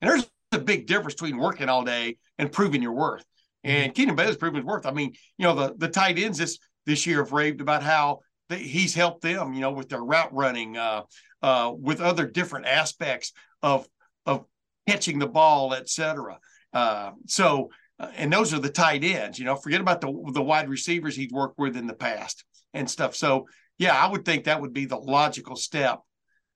And 0.00 0.10
there's 0.10 0.30
a 0.52 0.58
big 0.58 0.86
difference 0.86 1.14
between 1.14 1.38
working 1.38 1.68
all 1.68 1.84
day 1.84 2.18
and 2.38 2.52
proving 2.52 2.82
your 2.82 2.92
worth. 2.92 3.24
And 3.64 3.92
mm-hmm. 3.92 3.92
Keenan 3.92 4.16
Bailey's 4.16 4.36
proven 4.36 4.56
his 4.56 4.64
worth. 4.64 4.86
I 4.86 4.92
mean, 4.92 5.14
you 5.38 5.44
know, 5.44 5.54
the 5.54 5.74
the 5.76 5.88
tight 5.88 6.18
ends 6.18 6.38
this 6.38 6.58
this 6.86 7.06
year 7.06 7.18
have 7.18 7.32
raved 7.32 7.60
about 7.60 7.82
how 7.82 8.20
they, 8.48 8.58
he's 8.58 8.94
helped 8.94 9.22
them, 9.22 9.52
you 9.54 9.60
know, 9.60 9.72
with 9.72 9.88
their 9.88 10.02
route 10.02 10.34
running, 10.34 10.76
uh, 10.76 11.02
uh, 11.42 11.72
with 11.76 12.00
other 12.00 12.26
different 12.26 12.66
aspects 12.66 13.32
of 13.62 13.86
of 14.26 14.44
catching 14.88 15.18
the 15.18 15.26
ball, 15.26 15.74
etc. 15.74 16.38
Uh, 16.72 17.12
so, 17.26 17.70
uh, 17.98 18.08
and 18.16 18.32
those 18.32 18.54
are 18.54 18.58
the 18.58 18.70
tight 18.70 19.04
ends. 19.04 19.38
You 19.38 19.44
know, 19.44 19.56
forget 19.56 19.80
about 19.80 20.00
the 20.00 20.12
the 20.32 20.42
wide 20.42 20.68
receivers 20.68 21.16
he's 21.16 21.32
worked 21.32 21.58
with 21.58 21.76
in 21.76 21.86
the 21.86 21.94
past 21.94 22.44
and 22.72 22.88
stuff. 22.88 23.14
So, 23.14 23.46
yeah, 23.78 23.94
I 23.94 24.10
would 24.10 24.24
think 24.24 24.44
that 24.44 24.60
would 24.60 24.72
be 24.72 24.84
the 24.84 24.96
logical 24.96 25.56
step 25.56 26.00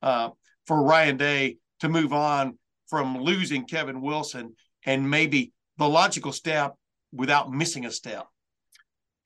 uh, 0.02 0.31
for 0.66 0.83
Ryan 0.83 1.16
Day 1.16 1.59
to 1.81 1.88
move 1.88 2.12
on 2.12 2.59
from 2.88 3.19
losing 3.19 3.66
Kevin 3.66 4.00
Wilson 4.00 4.54
and 4.85 5.09
maybe 5.09 5.52
the 5.78 5.88
logical 5.88 6.33
step 6.33 6.75
without 7.12 7.50
missing 7.50 7.87
a 7.87 7.90
step. 7.90 8.26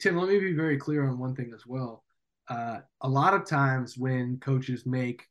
Tim, 0.00 0.16
let 0.16 0.28
me 0.28 0.38
be 0.38 0.54
very 0.54 0.78
clear 0.78 1.08
on 1.08 1.18
one 1.18 1.34
thing 1.34 1.50
as 1.54 1.66
well. 1.66 2.04
Uh, 2.48 2.78
a 3.02 3.08
lot 3.08 3.34
of 3.34 3.46
times 3.46 3.96
when 3.98 4.38
coaches 4.40 4.86
make 4.86 5.24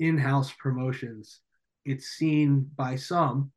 in-house 0.00 0.52
promotions, 0.58 1.40
it's 1.84 2.06
seen 2.08 2.70
by 2.76 2.96
some 2.96 3.50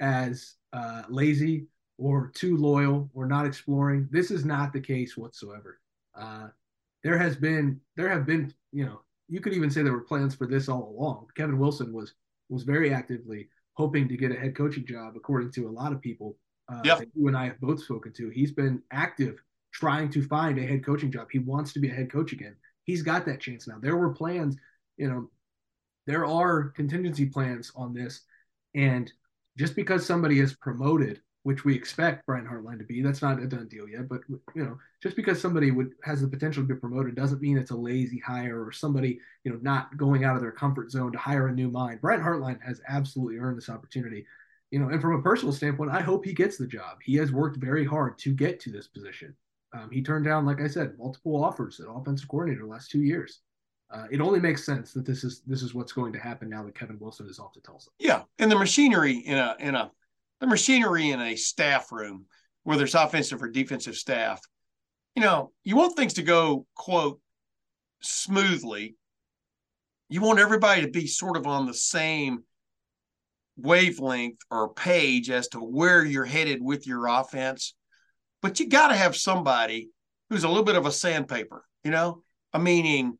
as 0.00 0.54
uh, 0.72 1.02
lazy 1.08 1.66
or 1.98 2.30
too 2.34 2.56
loyal 2.56 3.10
or 3.14 3.26
not 3.26 3.46
exploring. 3.46 4.08
This 4.10 4.30
is 4.30 4.44
not 4.44 4.72
the 4.72 4.80
case 4.80 5.16
whatsoever. 5.16 5.80
Uh, 6.18 6.48
there 7.02 7.18
has 7.18 7.36
been, 7.36 7.80
there 7.96 8.08
have 8.08 8.26
been, 8.26 8.52
you 8.72 8.84
know, 8.84 9.00
you 9.28 9.40
could 9.40 9.54
even 9.54 9.70
say 9.70 9.82
there 9.82 9.92
were 9.92 10.00
plans 10.00 10.34
for 10.34 10.46
this 10.46 10.68
all 10.68 10.94
along. 10.96 11.26
Kevin 11.36 11.58
Wilson 11.58 11.92
was 11.92 12.14
was 12.48 12.62
very 12.62 12.92
actively 12.92 13.48
hoping 13.74 14.08
to 14.08 14.16
get 14.16 14.30
a 14.30 14.38
head 14.38 14.54
coaching 14.54 14.86
job, 14.86 15.14
according 15.16 15.50
to 15.52 15.68
a 15.68 15.70
lot 15.70 15.92
of 15.92 16.00
people 16.00 16.36
uh, 16.68 16.80
yep. 16.84 16.98
that 16.98 17.08
you 17.14 17.28
and 17.28 17.36
I 17.36 17.46
have 17.46 17.60
both 17.60 17.82
spoken 17.82 18.12
to. 18.14 18.30
He's 18.30 18.52
been 18.52 18.82
active 18.92 19.42
trying 19.72 20.10
to 20.10 20.22
find 20.22 20.58
a 20.58 20.66
head 20.66 20.84
coaching 20.84 21.10
job. 21.10 21.28
He 21.30 21.38
wants 21.38 21.72
to 21.74 21.80
be 21.80 21.90
a 21.90 21.94
head 21.94 22.10
coach 22.10 22.32
again. 22.32 22.56
He's 22.84 23.02
got 23.02 23.26
that 23.26 23.40
chance 23.40 23.66
now. 23.68 23.78
There 23.80 23.96
were 23.96 24.10
plans, 24.10 24.56
you 24.96 25.08
know, 25.08 25.28
there 26.06 26.24
are 26.24 26.70
contingency 26.70 27.26
plans 27.26 27.72
on 27.74 27.92
this. 27.92 28.22
And 28.74 29.12
just 29.56 29.74
because 29.74 30.06
somebody 30.06 30.40
is 30.40 30.54
promoted, 30.54 31.20
which 31.42 31.64
we 31.64 31.74
expect 31.74 32.26
Brian 32.26 32.46
Hartline 32.46 32.78
to 32.78 32.84
be, 32.84 33.02
that's 33.02 33.22
not 33.22 33.40
a 33.40 33.46
done 33.46 33.68
deal 33.68 33.88
yet. 33.88 34.08
But 34.08 34.20
you 34.28 34.64
know, 34.64 34.78
just 35.02 35.16
because 35.16 35.40
somebody 35.40 35.70
would 35.70 35.92
has 36.02 36.20
the 36.20 36.28
potential 36.28 36.62
to 36.62 36.74
be 36.74 36.78
promoted 36.78 37.14
doesn't 37.14 37.40
mean 37.40 37.56
it's 37.56 37.70
a 37.70 37.76
lazy 37.76 38.18
hire 38.18 38.64
or 38.64 38.72
somebody 38.72 39.20
you 39.44 39.52
know 39.52 39.58
not 39.62 39.96
going 39.96 40.24
out 40.24 40.34
of 40.34 40.42
their 40.42 40.50
comfort 40.50 40.90
zone 40.90 41.12
to 41.12 41.18
hire 41.18 41.48
a 41.48 41.52
new 41.52 41.70
mind. 41.70 42.00
Brian 42.00 42.20
Hartline 42.20 42.60
has 42.62 42.80
absolutely 42.88 43.38
earned 43.38 43.56
this 43.56 43.68
opportunity. 43.68 44.26
You 44.72 44.80
know, 44.80 44.88
and 44.88 45.00
from 45.00 45.14
a 45.14 45.22
personal 45.22 45.54
standpoint, 45.54 45.92
I 45.92 46.00
hope 46.00 46.24
he 46.24 46.32
gets 46.32 46.56
the 46.56 46.66
job. 46.66 46.98
He 47.04 47.14
has 47.14 47.30
worked 47.30 47.58
very 47.58 47.84
hard 47.84 48.18
to 48.18 48.34
get 48.34 48.58
to 48.60 48.70
this 48.72 48.88
position. 48.88 49.36
Um, 49.72 49.90
he 49.92 50.02
turned 50.02 50.24
down, 50.24 50.44
like 50.44 50.60
I 50.60 50.66
said, 50.66 50.98
multiple 50.98 51.42
offers 51.42 51.78
at 51.78 51.86
offensive 51.88 52.28
coordinator 52.28 52.66
last 52.66 52.90
two 52.90 53.02
years. 53.02 53.40
Uh, 53.90 54.06
it 54.10 54.20
only 54.20 54.40
makes 54.40 54.64
sense 54.64 54.92
that 54.92 55.06
this 55.06 55.22
is 55.22 55.42
this 55.46 55.62
is 55.62 55.74
what's 55.74 55.92
going 55.92 56.12
to 56.12 56.18
happen 56.18 56.48
now 56.48 56.62
that 56.64 56.74
Kevin 56.74 56.98
Wilson 56.98 57.28
is 57.28 57.38
off 57.38 57.52
to 57.52 57.60
Tulsa. 57.60 57.90
Yeah, 57.98 58.22
and 58.38 58.50
the 58.50 58.58
machinery 58.58 59.18
in 59.18 59.38
a 59.38 59.56
in 59.60 59.74
a 59.74 59.90
the 60.40 60.46
machinery 60.46 61.10
in 61.10 61.20
a 61.20 61.36
staff 61.36 61.92
room, 61.92 62.26
whether 62.64 62.84
it's 62.84 62.94
offensive 62.94 63.42
or 63.42 63.48
defensive 63.48 63.96
staff, 63.96 64.40
you 65.14 65.22
know, 65.22 65.52
you 65.64 65.76
want 65.76 65.96
things 65.96 66.14
to 66.14 66.22
go 66.22 66.66
quote 66.74 67.20
smoothly. 68.02 68.96
You 70.08 70.20
want 70.20 70.38
everybody 70.38 70.82
to 70.82 70.88
be 70.88 71.06
sort 71.06 71.36
of 71.36 71.46
on 71.46 71.66
the 71.66 71.74
same 71.74 72.44
wavelength 73.56 74.38
or 74.50 74.74
page 74.74 75.30
as 75.30 75.48
to 75.48 75.58
where 75.58 76.04
you're 76.04 76.24
headed 76.24 76.62
with 76.62 76.86
your 76.86 77.06
offense 77.06 77.74
but 78.42 78.60
you 78.60 78.68
got 78.68 78.88
to 78.88 78.94
have 78.94 79.16
somebody 79.16 79.90
who's 80.30 80.44
a 80.44 80.48
little 80.48 80.62
bit 80.62 80.76
of 80.76 80.86
a 80.86 80.92
sandpaper, 80.92 81.64
you 81.82 81.90
know, 81.90 82.22
a 82.52 82.60
meaning, 82.60 83.18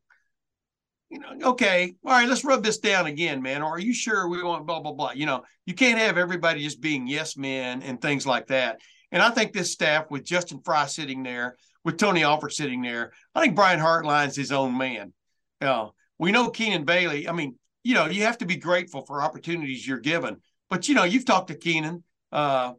you 1.09 1.19
know, 1.19 1.49
okay, 1.51 1.95
all 2.05 2.11
right, 2.11 2.27
let's 2.27 2.43
rub 2.43 2.63
this 2.63 2.79
down 2.79 3.05
again, 3.05 3.41
man. 3.41 3.61
Or 3.61 3.75
are 3.75 3.79
you 3.79 3.93
sure 3.93 4.27
we 4.27 4.43
want 4.43 4.67
blah, 4.67 4.81
blah, 4.81 4.93
blah? 4.93 5.11
You 5.11 5.25
know, 5.25 5.43
you 5.65 5.73
can't 5.73 5.99
have 5.99 6.17
everybody 6.17 6.61
just 6.61 6.81
being 6.81 7.07
yes 7.07 7.37
men 7.37 7.81
and 7.81 8.01
things 8.01 8.25
like 8.25 8.47
that. 8.47 8.79
And 9.11 9.21
I 9.21 9.29
think 9.29 9.53
this 9.53 9.71
staff 9.71 10.11
with 10.11 10.25
Justin 10.25 10.59
Frye 10.63 10.85
sitting 10.87 11.23
there, 11.23 11.55
with 11.85 11.97
Tony 11.97 12.23
Alford 12.23 12.51
sitting 12.51 12.81
there, 12.81 13.13
I 13.33 13.41
think 13.41 13.55
Brian 13.55 13.79
Hartline's 13.79 14.35
his 14.35 14.51
own 14.51 14.77
man. 14.77 15.13
Uh, 15.61 15.87
we 16.19 16.31
know 16.31 16.49
Keenan 16.49 16.83
Bailey. 16.83 17.29
I 17.29 17.31
mean, 17.31 17.55
you 17.83 17.93
know, 17.93 18.07
you 18.07 18.23
have 18.23 18.39
to 18.39 18.45
be 18.45 18.57
grateful 18.57 19.05
for 19.05 19.21
opportunities 19.21 19.87
you're 19.87 19.99
given. 19.99 20.37
But 20.69 20.89
you 20.89 20.95
know, 20.95 21.05
you've 21.05 21.25
talked 21.25 21.47
to 21.47 21.55
Keenan. 21.55 22.03
Uh, 22.33 22.73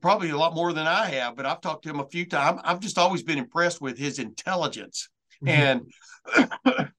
probably 0.00 0.30
a 0.30 0.36
lot 0.36 0.54
more 0.54 0.72
than 0.72 0.86
I 0.86 1.06
have, 1.06 1.36
but 1.36 1.44
I've 1.44 1.60
talked 1.60 1.82
to 1.82 1.90
him 1.90 2.00
a 2.00 2.08
few 2.08 2.24
times. 2.26 2.60
I've 2.64 2.80
just 2.80 2.98
always 2.98 3.22
been 3.22 3.38
impressed 3.38 3.80
with 3.80 3.98
his 3.98 4.18
intelligence 4.18 5.08
mm-hmm. 5.44 5.82
and, 6.66 6.92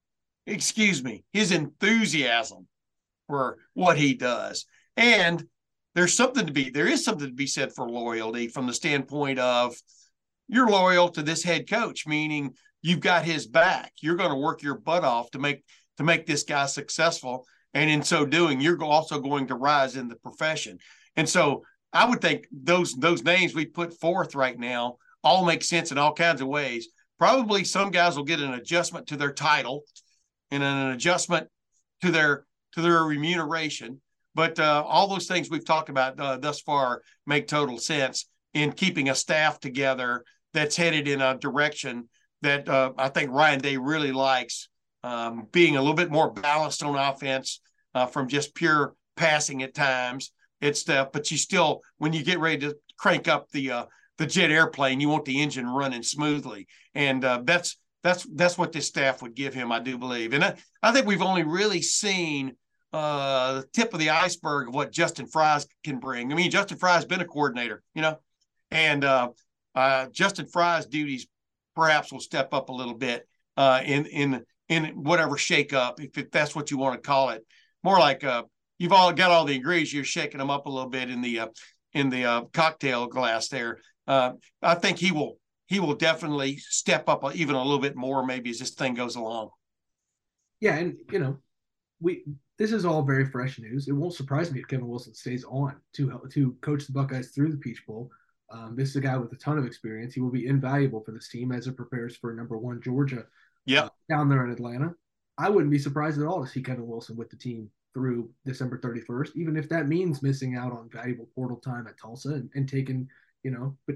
excuse 0.46 1.04
me, 1.04 1.24
his 1.34 1.52
enthusiasm 1.52 2.68
for 3.28 3.58
what 3.74 3.98
he 3.98 4.14
does. 4.14 4.66
And 4.98 5.44
there's 5.94 6.14
something 6.14 6.46
to 6.46 6.54
be, 6.54 6.70
there 6.70 6.88
is 6.88 7.04
something 7.04 7.28
to 7.28 7.34
be 7.34 7.48
said 7.48 7.74
for 7.74 7.90
loyalty 7.90 8.48
from 8.48 8.68
the 8.68 8.74
standpoint 8.74 9.40
of 9.40 9.76
you're 10.48 10.70
loyal 10.70 11.10
to 11.10 11.24
this 11.24 11.44
head 11.44 11.70
coach, 11.70 12.06
meaning 12.06 12.54
you've 12.82 13.00
got 13.00 13.26
his 13.26 13.48
back. 13.48 13.94
You're 14.02 14.16
going 14.16 14.30
to 14.30 14.36
work 14.36 14.62
your 14.62 14.78
butt 14.78 15.04
off 15.04 15.32
to 15.32 15.40
make, 15.40 15.64
to 15.98 16.04
make 16.04 16.26
this 16.26 16.44
guy 16.44 16.66
successful. 16.68 17.46
And 17.74 17.90
in 17.90 18.04
so 18.04 18.26
doing, 18.26 18.62
you're 18.62 18.84
also 18.84 19.20
going 19.20 19.48
to 19.48 19.56
rise 19.56 19.96
in 19.96 20.08
the 20.08 20.16
profession. 20.18 20.78
And 21.16 21.28
so 21.28 21.64
I 21.96 22.08
would 22.08 22.22
think 22.22 22.48
those 22.52 22.94
those 22.94 23.24
names 23.24 23.56
we 23.56 23.66
put 23.66 24.00
forth 24.00 24.36
right 24.36 24.60
now 24.60 24.98
all 25.24 25.46
make 25.46 25.64
sense 25.64 25.92
in 25.92 25.98
all 25.98 26.14
kinds 26.14 26.42
of 26.42 26.48
ways. 26.48 26.90
Probably 27.18 27.64
some 27.64 27.90
guys 27.90 28.18
will 28.18 28.26
get 28.26 28.42
an 28.42 28.54
adjustment 28.54 29.08
to 29.08 29.18
their 29.18 29.32
title 29.32 29.84
and 30.52 30.64
an 30.64 30.92
adjustment 30.92 31.48
to 32.02 32.12
their 32.12 32.46
to 32.74 32.82
their 32.82 33.04
remuneration. 33.04 34.02
But 34.34 34.60
uh, 34.60 34.84
all 34.86 35.08
those 35.08 35.28
things 35.28 35.50
we've 35.50 35.66
talked 35.66 35.90
about 35.90 36.20
uh, 36.20 36.38
thus 36.38 36.60
far 36.60 37.02
make 37.26 37.48
total 37.48 37.78
sense 37.78 38.28
in 38.54 38.74
keeping 38.74 39.10
a 39.10 39.16
staff 39.16 39.60
together 39.60 40.24
that's 40.54 40.76
headed 40.76 41.08
in 41.08 41.22
a 41.22 41.38
direction 41.38 42.10
that 42.42 42.68
uh, 42.68 42.92
I 42.98 43.10
think 43.10 43.32
Ryan 43.32 43.60
Day 43.60 43.78
really 43.78 44.12
likes, 44.12 44.70
um, 45.04 45.48
being 45.52 45.78
a 45.78 45.80
little 45.80 45.96
bit 45.96 46.12
more 46.12 46.32
balanced 46.32 46.84
on 46.84 46.96
offense 46.96 47.62
uh, 47.94 48.06
from 48.06 48.28
just 48.28 48.56
pure 48.56 48.94
passing 49.16 49.64
at 49.64 49.74
times. 49.74 50.32
It's 50.62 50.84
the 50.84 51.10
but 51.12 51.32
you 51.32 51.38
still 51.38 51.82
when 51.98 52.14
you 52.14 52.24
get 52.24 52.40
ready 52.40 52.60
to 52.60 52.76
crank 52.98 53.28
up 53.28 53.50
the 53.52 53.72
uh, 53.72 53.86
the 54.18 54.26
jet 54.26 54.52
airplane, 54.52 55.00
you 55.00 55.10
want 55.10 55.26
the 55.26 55.42
engine 55.42 55.68
running 55.68 56.04
smoothly, 56.04 56.68
and 56.94 57.24
uh, 57.24 57.42
that's 57.44 57.78
that's 58.06 58.24
that's 58.36 58.56
what 58.56 58.72
this 58.72 58.86
staff 58.86 59.24
would 59.24 59.34
give 59.34 59.56
him, 59.56 59.72
I 59.72 59.80
do 59.80 59.98
believe. 59.98 60.34
And 60.34 60.44
I, 60.44 60.56
I 60.84 60.92
think 60.92 61.08
we've 61.08 61.24
only 61.24 61.42
really 61.42 61.82
seen 61.82 62.56
uh, 62.94 63.56
the 63.56 63.68
tip 63.74 63.94
of 63.94 64.00
the 64.00 64.12
iceberg 64.12 64.68
of 64.68 64.76
what 64.76 64.92
Justin 64.92 65.26
Frye's 65.26 65.66
can 65.84 66.00
bring. 66.00 66.32
I 66.32 66.36
mean, 66.36 66.52
Justin 66.52 66.78
Frye's 66.78 67.04
been 67.06 67.22
a 67.22 67.26
coordinator, 67.26 67.82
you 67.96 68.04
know, 68.04 68.20
and 68.70 69.04
uh, 69.04 69.30
uh, 69.74 70.06
Justin 70.12 70.46
Frye's 70.46 70.86
duties 70.86 71.26
perhaps 71.76 72.12
will 72.12 72.20
step 72.20 72.54
up 72.54 72.70
a 72.70 72.72
little 72.72 72.94
bit 72.94 73.28
uh, 73.58 73.82
in 73.84 74.06
in 74.06 74.46
in 74.70 74.86
whatever 75.02 75.36
shakeup, 75.36 76.00
if, 76.00 76.16
if 76.16 76.30
that's 76.30 76.56
what 76.56 76.70
you 76.70 76.78
want 76.78 77.02
to 77.02 77.08
call 77.08 77.32
it. 77.32 77.44
More 77.84 77.98
like 77.98 78.24
uh, 78.24 78.44
you've 78.78 78.94
all 78.94 79.12
got 79.14 79.32
all 79.32 79.46
the 79.46 79.56
ingredients, 79.56 79.92
you're 79.92 80.04
shaking 80.04 80.38
them 80.38 80.52
up 80.52 80.68
a 80.68 80.72
little 80.72 80.92
bit 80.92 81.10
in 81.10 81.22
the 81.22 81.40
uh, 81.40 81.48
in 81.94 82.12
the 82.12 82.48
cocktail 82.54 83.08
glass 83.08 83.48
there. 83.48 83.80
I 84.08 84.76
think 84.76 85.00
he 85.00 85.12
will 85.12 85.40
he 85.68 85.80
will 85.80 85.96
definitely 85.96 86.58
step 86.58 87.10
up 87.10 87.24
even 87.36 87.56
a 87.56 87.64
little 87.64 87.80
bit 87.80 87.96
more 87.96 88.26
maybe 88.26 88.50
as 88.50 88.60
this 88.60 88.72
thing 88.72 88.94
goes 88.94 89.16
along. 89.16 89.50
Yeah, 90.60 90.76
and 90.76 90.98
you 91.12 91.20
know, 91.20 91.38
we 92.00 92.24
this 92.58 92.72
is 92.72 92.86
all 92.86 93.02
very 93.02 93.26
fresh 93.26 93.60
news. 93.60 93.88
It 93.88 93.94
won't 93.94 94.14
surprise 94.14 94.52
me 94.52 94.60
if 94.60 94.68
Kevin 94.68 94.88
Wilson 94.88 95.14
stays 95.14 95.44
on 95.44 95.76
to 95.94 96.22
to 96.32 96.56
coach 96.62 96.86
the 96.86 96.94
Buckeyes 96.94 97.32
through 97.32 97.52
the 97.52 97.58
Peach 97.58 97.86
Bowl. 97.86 98.10
Um, 98.52 98.76
this 98.76 98.90
is 98.90 98.96
a 98.98 99.02
guy 99.02 99.18
with 99.18 99.34
a 99.34 99.38
ton 99.38 99.58
of 99.58 99.66
experience. 99.66 100.14
He 100.14 100.22
will 100.22 100.32
be 100.32 100.48
invaluable 100.48 101.02
for 101.04 101.12
this 101.12 101.30
team 101.30 101.52
as 101.52 101.68
it 101.68 101.76
prepares 101.76 102.16
for 102.16 102.34
number 102.34 102.58
one 102.58 102.82
Georgia. 102.82 103.26
Yeah, 103.66 103.86
uh, 103.86 103.90
down 104.10 104.30
there 104.30 104.46
in 104.46 104.52
Atlanta. 104.52 104.94
I 105.38 105.50
wouldn't 105.50 105.72
be 105.72 105.80
surprised 105.80 106.20
at 106.20 106.28
all 106.28 106.44
to 106.44 106.50
see 106.50 106.62
Kevin 106.62 106.88
Wilson 106.88 107.18
with 107.18 107.30
the 107.30 107.36
team 107.36 107.70
through 107.94 108.30
December 108.46 108.78
31st, 108.78 109.36
even 109.36 109.58
if 109.58 109.68
that 109.70 109.88
means 109.88 110.22
missing 110.22 110.56
out 110.56 110.72
on 110.72 110.90
valuable 110.90 111.28
portal 111.34 111.58
time 111.58 111.88
at 111.88 111.98
Tulsa 111.98 112.30
and, 112.30 112.50
and 112.54 112.70
taking, 112.70 113.08
you 113.44 113.52
know, 113.52 113.76
but 113.88 113.96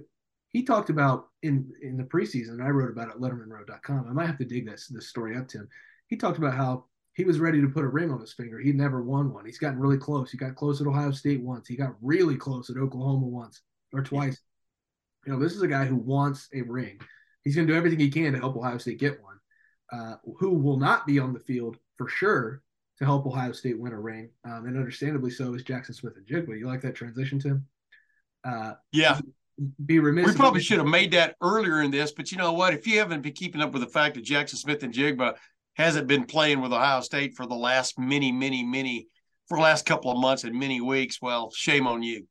he 0.49 0.63
talked 0.63 0.89
about 0.89 1.27
in 1.43 1.71
in 1.81 1.97
the 1.97 2.03
preseason, 2.03 2.51
and 2.51 2.63
I 2.63 2.69
wrote 2.69 2.91
about 2.91 3.09
it 3.09 3.15
at 3.15 3.21
lettermenrow.com. 3.21 4.07
I 4.09 4.13
might 4.13 4.27
have 4.27 4.37
to 4.39 4.45
dig 4.45 4.67
this 4.67 4.87
this 4.87 5.07
story 5.07 5.37
up, 5.37 5.47
Tim. 5.47 5.67
He 6.07 6.17
talked 6.17 6.37
about 6.37 6.55
how 6.55 6.85
he 7.13 7.23
was 7.23 7.39
ready 7.39 7.61
to 7.61 7.67
put 7.67 7.83
a 7.83 7.89
ring 7.89 8.11
on 8.11 8.19
his 8.19 8.33
finger. 8.33 8.59
He'd 8.59 8.75
never 8.75 9.03
won 9.03 9.33
one. 9.33 9.45
He's 9.45 9.59
gotten 9.59 9.79
really 9.79 9.97
close. 9.97 10.31
He 10.31 10.37
got 10.37 10.55
close 10.55 10.81
at 10.81 10.87
Ohio 10.87 11.11
State 11.11 11.41
once. 11.41 11.67
He 11.67 11.75
got 11.75 11.95
really 12.01 12.35
close 12.35 12.69
at 12.69 12.77
Oklahoma 12.77 13.25
once 13.25 13.61
or 13.93 14.01
twice. 14.01 14.39
You 15.25 15.33
know, 15.33 15.39
this 15.39 15.53
is 15.53 15.61
a 15.61 15.67
guy 15.67 15.85
who 15.85 15.97
wants 15.97 16.47
a 16.53 16.61
ring. 16.61 16.99
He's 17.43 17.55
going 17.55 17.67
to 17.67 17.73
do 17.73 17.77
everything 17.77 17.99
he 17.99 18.09
can 18.09 18.33
to 18.33 18.39
help 18.39 18.55
Ohio 18.55 18.77
State 18.77 18.99
get 18.99 19.21
one. 19.21 19.37
Uh, 19.91 20.15
who 20.37 20.51
will 20.51 20.77
not 20.77 21.07
be 21.07 21.19
on 21.19 21.33
the 21.33 21.39
field 21.39 21.77
for 21.97 22.07
sure 22.07 22.61
to 22.99 23.05
help 23.05 23.25
Ohio 23.25 23.51
State 23.51 23.79
win 23.79 23.91
a 23.91 23.99
ring, 23.99 24.29
um, 24.45 24.65
and 24.65 24.77
understandably 24.77 25.31
so 25.31 25.53
is 25.55 25.63
Jaxon 25.63 25.95
Smith-Njigba. 25.95 26.57
You 26.57 26.67
like 26.67 26.81
that 26.81 26.95
transition, 26.95 27.39
Tim? 27.39 27.65
Uh, 28.43 28.73
yeah. 28.91 29.19
Be 29.85 29.99
remiss. 29.99 30.25
We 30.25 30.33
probably 30.35 30.61
should 30.61 30.77
have 30.77 30.87
made 30.87 31.11
that 31.11 31.35
earlier 31.41 31.81
in 31.81 31.91
this, 31.91 32.11
but 32.11 32.31
you 32.31 32.37
know 32.37 32.53
what? 32.53 32.73
If 32.73 32.87
you 32.87 32.99
haven't 32.99 33.21
been 33.21 33.33
keeping 33.33 33.61
up 33.61 33.73
with 33.73 33.81
the 33.81 33.89
fact 33.89 34.15
that 34.15 34.23
Jaxon 34.23 34.55
Smith-Njigba 34.55 35.35
hasn't 35.75 36.07
been 36.07 36.25
playing 36.25 36.61
with 36.61 36.73
Ohio 36.73 37.01
State 37.01 37.35
for 37.35 37.45
the 37.45 37.55
last 37.55 37.99
many, 37.99 38.31
many, 38.31 38.63
many, 38.63 39.07
for 39.47 39.57
the 39.57 39.63
last 39.63 39.85
couple 39.85 40.11
of 40.11 40.17
months 40.17 40.43
and 40.43 40.57
many 40.57 40.81
weeks, 40.81 41.21
well, 41.21 41.51
shame 41.51 41.87
on 41.87 42.03
you. 42.03 42.25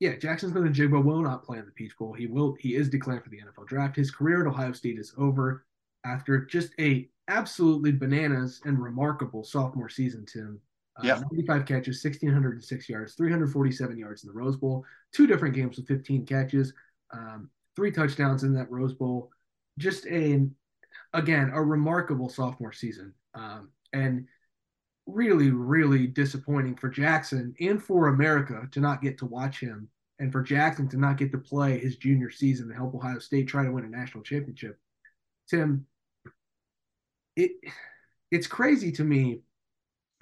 Yeah, 0.00 0.16
Jaxon 0.16 0.50
Smith-Njigba 0.50 1.02
will 1.02 1.22
not 1.22 1.44
play 1.44 1.58
in 1.58 1.66
the 1.66 1.72
Peach 1.72 1.96
Bowl. 1.98 2.12
He 2.12 2.26
will. 2.26 2.56
He 2.58 2.74
is 2.74 2.88
declared 2.88 3.22
for 3.22 3.30
the 3.30 3.38
NFL 3.38 3.66
draft. 3.66 3.96
His 3.96 4.10
career 4.10 4.40
at 4.42 4.46
Ohio 4.46 4.72
State 4.72 4.98
is 4.98 5.14
over 5.18 5.64
after 6.04 6.44
just 6.44 6.72
a 6.78 7.08
absolutely 7.28 7.92
bananas 7.92 8.60
and 8.64 8.78
remarkable 8.78 9.44
sophomore 9.44 9.88
season, 9.88 10.26
Tim. 10.26 10.60
Uh, 10.96 11.06
yeah. 11.06 11.20
95 11.32 11.66
catches, 11.66 12.04
1,606 12.04 12.88
yards, 12.88 13.14
347 13.14 13.98
yards 13.98 14.22
in 14.22 14.28
the 14.28 14.34
Rose 14.34 14.56
Bowl, 14.56 14.84
two 15.12 15.26
different 15.26 15.54
games 15.54 15.76
with 15.76 15.88
15 15.88 16.24
catches, 16.24 16.72
um, 17.12 17.50
three 17.74 17.90
touchdowns 17.90 18.44
in 18.44 18.54
that 18.54 18.70
Rose 18.70 18.94
Bowl. 18.94 19.30
Just 19.78 20.06
a, 20.06 20.46
again, 21.12 21.50
a 21.52 21.60
remarkable 21.60 22.28
sophomore 22.28 22.72
season. 22.72 23.12
Um, 23.34 23.70
and 23.92 24.26
really, 25.06 25.50
really 25.50 26.06
disappointing 26.06 26.76
for 26.76 26.90
Jaxon 26.90 27.54
and 27.60 27.82
for 27.82 28.08
America 28.08 28.68
to 28.72 28.80
not 28.80 29.02
get 29.02 29.18
to 29.18 29.26
watch 29.26 29.60
him 29.60 29.88
and 30.18 30.30
for 30.32 30.42
Jaxon 30.42 30.88
to 30.90 30.96
not 30.96 31.18
get 31.18 31.32
to 31.32 31.38
play 31.38 31.78
his 31.78 31.96
junior 31.96 32.30
season 32.30 32.68
to 32.68 32.74
help 32.74 32.94
Ohio 32.94 33.18
State 33.18 33.48
try 33.48 33.64
to 33.64 33.72
win 33.72 33.84
a 33.84 33.88
national 33.88 34.22
championship. 34.22 34.78
Tim, 35.48 35.86
it 37.36 37.52
it's 38.30 38.46
crazy 38.46 38.92
to 38.92 39.04
me 39.04 39.40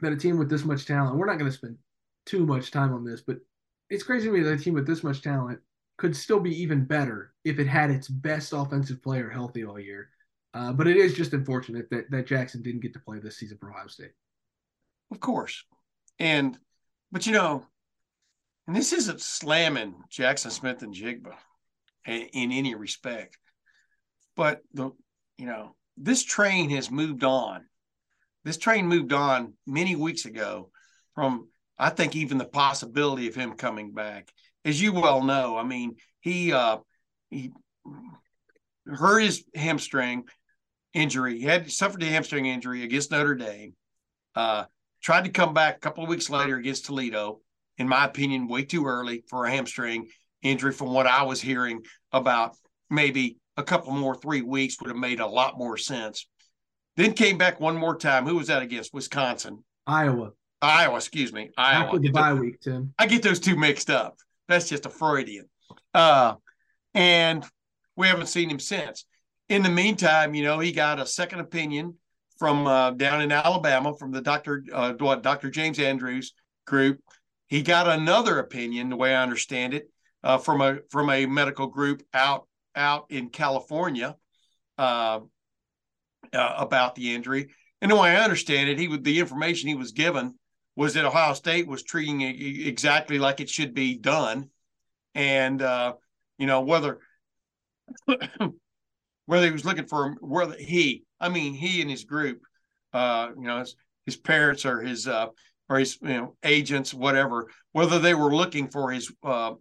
that 0.02 0.12
a 0.12 0.16
team 0.16 0.38
with 0.38 0.50
this 0.50 0.64
much 0.64 0.84
talent, 0.84 1.16
we're 1.16 1.26
not 1.26 1.38
going 1.38 1.50
to 1.50 1.56
spend 1.56 1.78
too 2.26 2.44
much 2.46 2.70
time 2.70 2.92
on 2.92 3.04
this, 3.04 3.22
but 3.22 3.38
it's 3.88 4.02
crazy 4.02 4.26
to 4.26 4.32
me 4.32 4.40
that 4.42 4.52
a 4.52 4.56
team 4.58 4.74
with 4.74 4.86
this 4.86 5.02
much 5.02 5.22
talent 5.22 5.58
could 5.96 6.16
still 6.16 6.40
be 6.40 6.62
even 6.62 6.84
better 6.84 7.32
if 7.44 7.58
it 7.58 7.66
had 7.66 7.90
its 7.90 8.08
best 8.08 8.52
offensive 8.52 9.02
player 9.02 9.30
healthy 9.30 9.64
all 9.64 9.78
year. 9.78 10.08
Uh, 10.54 10.72
but 10.72 10.86
it 10.86 10.96
is 10.96 11.14
just 11.14 11.32
unfortunate 11.32 11.88
that, 11.90 12.10
that 12.10 12.26
Jaxon 12.26 12.62
didn't 12.62 12.82
get 12.82 12.92
to 12.92 13.00
play 13.00 13.18
this 13.18 13.38
season 13.38 13.58
for 13.58 13.70
Ohio 13.70 13.86
State. 13.86 14.12
Of 15.10 15.20
course. 15.20 15.64
And, 16.18 16.58
but 17.10 17.26
you 17.26 17.32
know, 17.32 17.66
and 18.66 18.76
this 18.76 18.92
isn't 18.92 19.20
slamming 19.20 19.94
Jaxon 20.10 20.50
Smith-Njigba 20.50 21.34
in, 22.06 22.22
in 22.32 22.52
any 22.52 22.74
respect, 22.74 23.38
but 24.36 24.60
the, 24.74 24.90
you 25.38 25.46
know, 25.46 25.74
this 25.96 26.22
train 26.22 26.70
has 26.70 26.90
moved 26.90 27.24
on. 27.24 27.64
This 28.44 28.58
train 28.58 28.86
moved 28.86 29.12
on 29.12 29.54
many 29.66 29.96
weeks 29.96 30.24
ago 30.24 30.70
from, 31.14 31.48
I 31.78 31.90
think, 31.90 32.16
even 32.16 32.38
the 32.38 32.44
possibility 32.44 33.28
of 33.28 33.34
him 33.34 33.52
coming 33.52 33.92
back. 33.92 34.32
As 34.64 34.80
you 34.80 34.92
well 34.92 35.22
know, 35.22 35.56
I 35.56 35.64
mean, 35.64 35.96
he 36.20 36.52
uh, 36.52 36.78
he 37.30 37.52
hurt 38.86 39.20
his 39.20 39.44
hamstring 39.54 40.24
injury. 40.94 41.38
He 41.38 41.44
had 41.44 41.70
suffered 41.70 42.02
a 42.02 42.06
hamstring 42.06 42.46
injury 42.46 42.84
against 42.84 43.10
Notre 43.10 43.34
Dame. 43.34 43.74
Uh, 44.34 44.64
tried 45.02 45.24
to 45.24 45.30
come 45.30 45.54
back 45.54 45.76
a 45.76 45.80
couple 45.80 46.04
of 46.04 46.10
weeks 46.10 46.30
later 46.30 46.56
against 46.56 46.86
Toledo. 46.86 47.40
In 47.78 47.88
my 47.88 48.04
opinion, 48.04 48.48
way 48.48 48.64
too 48.64 48.86
early 48.86 49.24
for 49.28 49.46
a 49.46 49.50
hamstring 49.50 50.08
injury, 50.42 50.72
from 50.72 50.92
what 50.92 51.06
I 51.06 51.22
was 51.22 51.40
hearing 51.40 51.82
about 52.12 52.56
maybe 52.90 53.38
a 53.56 53.62
couple 53.62 53.92
more 53.92 54.14
three 54.14 54.42
weeks 54.42 54.76
would 54.80 54.88
have 54.88 54.96
made 54.96 55.20
a 55.20 55.26
lot 55.26 55.58
more 55.58 55.76
sense. 55.76 56.26
Then 56.96 57.14
came 57.14 57.38
back 57.38 57.60
one 57.60 57.76
more 57.76 57.96
time. 57.96 58.26
Who 58.26 58.36
was 58.36 58.48
that 58.48 58.62
against? 58.62 58.92
Wisconsin. 58.92 59.64
Iowa. 59.86 60.32
Iowa, 60.60 60.96
excuse 60.96 61.32
me. 61.32 61.50
Iowa. 61.56 61.98
The 61.98 62.10
bye 62.10 62.34
week, 62.34 62.60
Tim. 62.60 62.94
I 62.98 63.06
get 63.06 63.22
those 63.22 63.40
two 63.40 63.56
mixed 63.56 63.90
up. 63.90 64.16
That's 64.48 64.68
just 64.68 64.86
a 64.86 64.90
Freudian. 64.90 65.48
Uh, 65.94 66.34
and 66.94 67.44
we 67.96 68.06
haven't 68.06 68.26
seen 68.26 68.50
him 68.50 68.58
since. 68.58 69.06
In 69.48 69.62
the 69.62 69.70
meantime, 69.70 70.34
you 70.34 70.44
know, 70.44 70.58
he 70.58 70.72
got 70.72 71.00
a 71.00 71.06
second 71.06 71.40
opinion 71.40 71.94
from 72.38 72.66
uh, 72.66 72.90
down 72.90 73.22
in 73.22 73.32
Alabama 73.32 73.94
from 73.94 74.12
the 74.12 74.20
Dr. 74.20 74.64
Uh, 74.72 74.92
Dr. 74.92 75.50
James 75.50 75.78
Andrews 75.78 76.34
group. 76.66 77.00
He 77.48 77.62
got 77.62 77.88
another 77.88 78.38
opinion, 78.38 78.88
the 78.88 78.96
way 78.96 79.14
I 79.14 79.22
understand 79.22 79.74
it, 79.74 79.90
uh, 80.22 80.38
from 80.38 80.60
a 80.60 80.78
from 80.90 81.10
a 81.10 81.26
medical 81.26 81.66
group 81.66 82.02
out 82.14 82.46
out 82.74 83.06
in 83.10 83.28
California 83.28 84.16
uh, 84.78 85.20
uh, 86.32 86.54
about 86.56 86.94
the 86.94 87.14
injury. 87.14 87.48
And 87.80 87.90
the 87.90 87.96
way 87.96 88.10
I 88.10 88.24
understand 88.24 88.68
it, 88.68 88.78
he 88.78 88.88
would 88.88 89.04
the 89.04 89.18
information 89.18 89.68
he 89.68 89.74
was 89.74 89.92
given 89.92 90.34
was 90.76 90.94
that 90.94 91.04
Ohio 91.04 91.34
State 91.34 91.66
was 91.66 91.82
treating 91.82 92.20
it 92.22 92.66
exactly 92.66 93.18
like 93.18 93.40
it 93.40 93.50
should 93.50 93.74
be 93.74 93.96
done, 93.96 94.50
and 95.14 95.60
uh, 95.60 95.94
you 96.38 96.46
know 96.46 96.60
whether 96.60 97.00
whether 99.26 99.46
he 99.46 99.50
was 99.50 99.64
looking 99.64 99.86
for 99.86 100.14
whether 100.20 100.56
he, 100.56 101.04
I 101.20 101.28
mean 101.28 101.54
he 101.54 101.80
and 101.80 101.90
his 101.90 102.04
group, 102.04 102.40
uh, 102.92 103.30
you 103.36 103.46
know 103.46 103.58
his, 103.58 103.74
his 104.06 104.16
parents 104.16 104.64
or 104.64 104.80
his 104.80 105.08
uh, 105.08 105.26
or 105.68 105.78
his 105.78 105.98
you 106.00 106.08
know 106.08 106.36
agents, 106.44 106.94
whatever, 106.94 107.48
whether 107.72 107.98
they 107.98 108.14
were 108.14 108.34
looking 108.34 108.68
for 108.68 108.90
his 108.90 109.12
uh, 109.24 109.54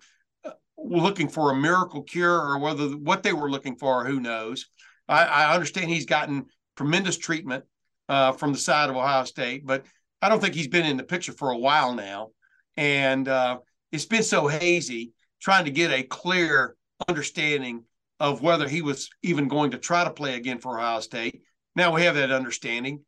looking 0.78 1.28
for 1.28 1.52
a 1.52 1.56
miracle 1.56 2.04
cure 2.04 2.40
or 2.40 2.60
whether 2.60 2.88
what 2.90 3.24
they 3.24 3.34
were 3.34 3.50
looking 3.50 3.76
for, 3.76 4.06
who 4.06 4.20
knows. 4.20 4.68
I, 5.12 5.26
I 5.26 5.54
understand 5.54 5.90
he's 5.90 6.06
gotten 6.06 6.46
tremendous 6.78 7.18
treatment 7.18 7.66
uh, 8.10 8.32
from 8.32 8.54
the 8.54 8.60
side 8.60 8.90
of 8.90 8.96
Ohio 8.96 9.26
State, 9.26 9.66
but 9.66 9.86
I 10.22 10.30
don't 10.30 10.40
think 10.40 10.56
he's 10.56 10.68
been 10.68 10.86
in 10.86 10.98
the 10.98 11.04
picture 11.04 11.34
for 11.34 11.52
a 11.52 11.58
while 11.58 11.94
now. 11.94 12.30
And 12.78 13.28
uh, 13.28 13.60
it's 13.92 14.06
been 14.06 14.24
so 14.24 14.48
hazy 14.48 15.14
trying 15.42 15.66
to 15.66 15.72
get 15.72 15.92
a 15.92 16.04
clear 16.04 16.76
understanding 17.08 17.84
of 18.20 18.42
whether 18.42 18.68
he 18.68 18.82
was 18.82 19.10
even 19.22 19.48
going 19.48 19.72
to 19.72 19.78
try 19.78 20.04
to 20.04 20.12
play 20.12 20.36
again 20.36 20.60
for 20.60 20.80
Ohio 20.80 21.00
State. 21.02 21.42
Now 21.76 21.94
we 21.94 22.04
have 22.04 22.16
that 22.16 22.32
understanding. 22.32 23.04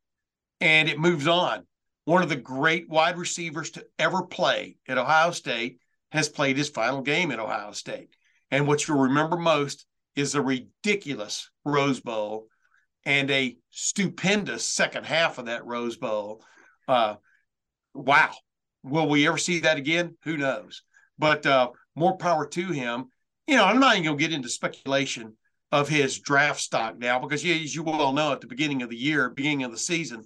and 0.61 0.87
it 0.89 0.99
moves 0.99 1.27
on. 1.27 1.65
One 2.05 2.23
of 2.23 2.29
the 2.29 2.35
great 2.35 2.89
wide 2.89 3.17
receivers 3.17 3.71
to 3.71 3.85
ever 3.99 4.23
play 4.23 4.77
at 4.87 4.97
Ohio 4.97 5.31
State 5.31 5.79
has 6.11 6.29
played 6.29 6.57
his 6.57 6.69
final 6.69 7.01
game 7.01 7.31
at 7.31 7.39
Ohio 7.39 7.71
State. 7.71 8.15
And 8.51 8.67
what 8.67 8.87
you'll 8.87 8.99
remember 8.99 9.37
most 9.37 9.85
is 10.15 10.31
the 10.31 10.41
ridiculous 10.41 11.49
Rose 11.65 11.99
Bowl 11.99 12.47
and 13.05 13.29
a 13.31 13.57
stupendous 13.71 14.65
second 14.67 15.05
half 15.05 15.37
of 15.37 15.45
that 15.45 15.65
Rose 15.65 15.97
Bowl. 15.97 16.43
Uh, 16.87 17.15
wow. 17.93 18.31
Will 18.83 19.07
we 19.07 19.27
ever 19.27 19.37
see 19.37 19.61
that 19.61 19.77
again? 19.77 20.17
Who 20.23 20.37
knows? 20.37 20.83
But 21.17 21.45
uh, 21.45 21.71
more 21.95 22.17
power 22.17 22.45
to 22.47 22.67
him. 22.67 23.05
You 23.47 23.57
know, 23.57 23.65
I'm 23.65 23.79
not 23.79 23.95
even 23.95 24.05
going 24.05 24.17
to 24.17 24.23
get 24.23 24.33
into 24.33 24.49
speculation 24.49 25.35
of 25.71 25.89
his 25.89 26.19
draft 26.19 26.59
stock 26.59 26.97
now 26.97 27.19
because, 27.19 27.43
as 27.43 27.75
you 27.75 27.83
well 27.83 28.13
know, 28.13 28.31
at 28.31 28.41
the 28.41 28.47
beginning 28.47 28.81
of 28.81 28.89
the 28.89 28.97
year, 28.97 29.29
beginning 29.29 29.63
of 29.63 29.71
the 29.71 29.77
season, 29.77 30.23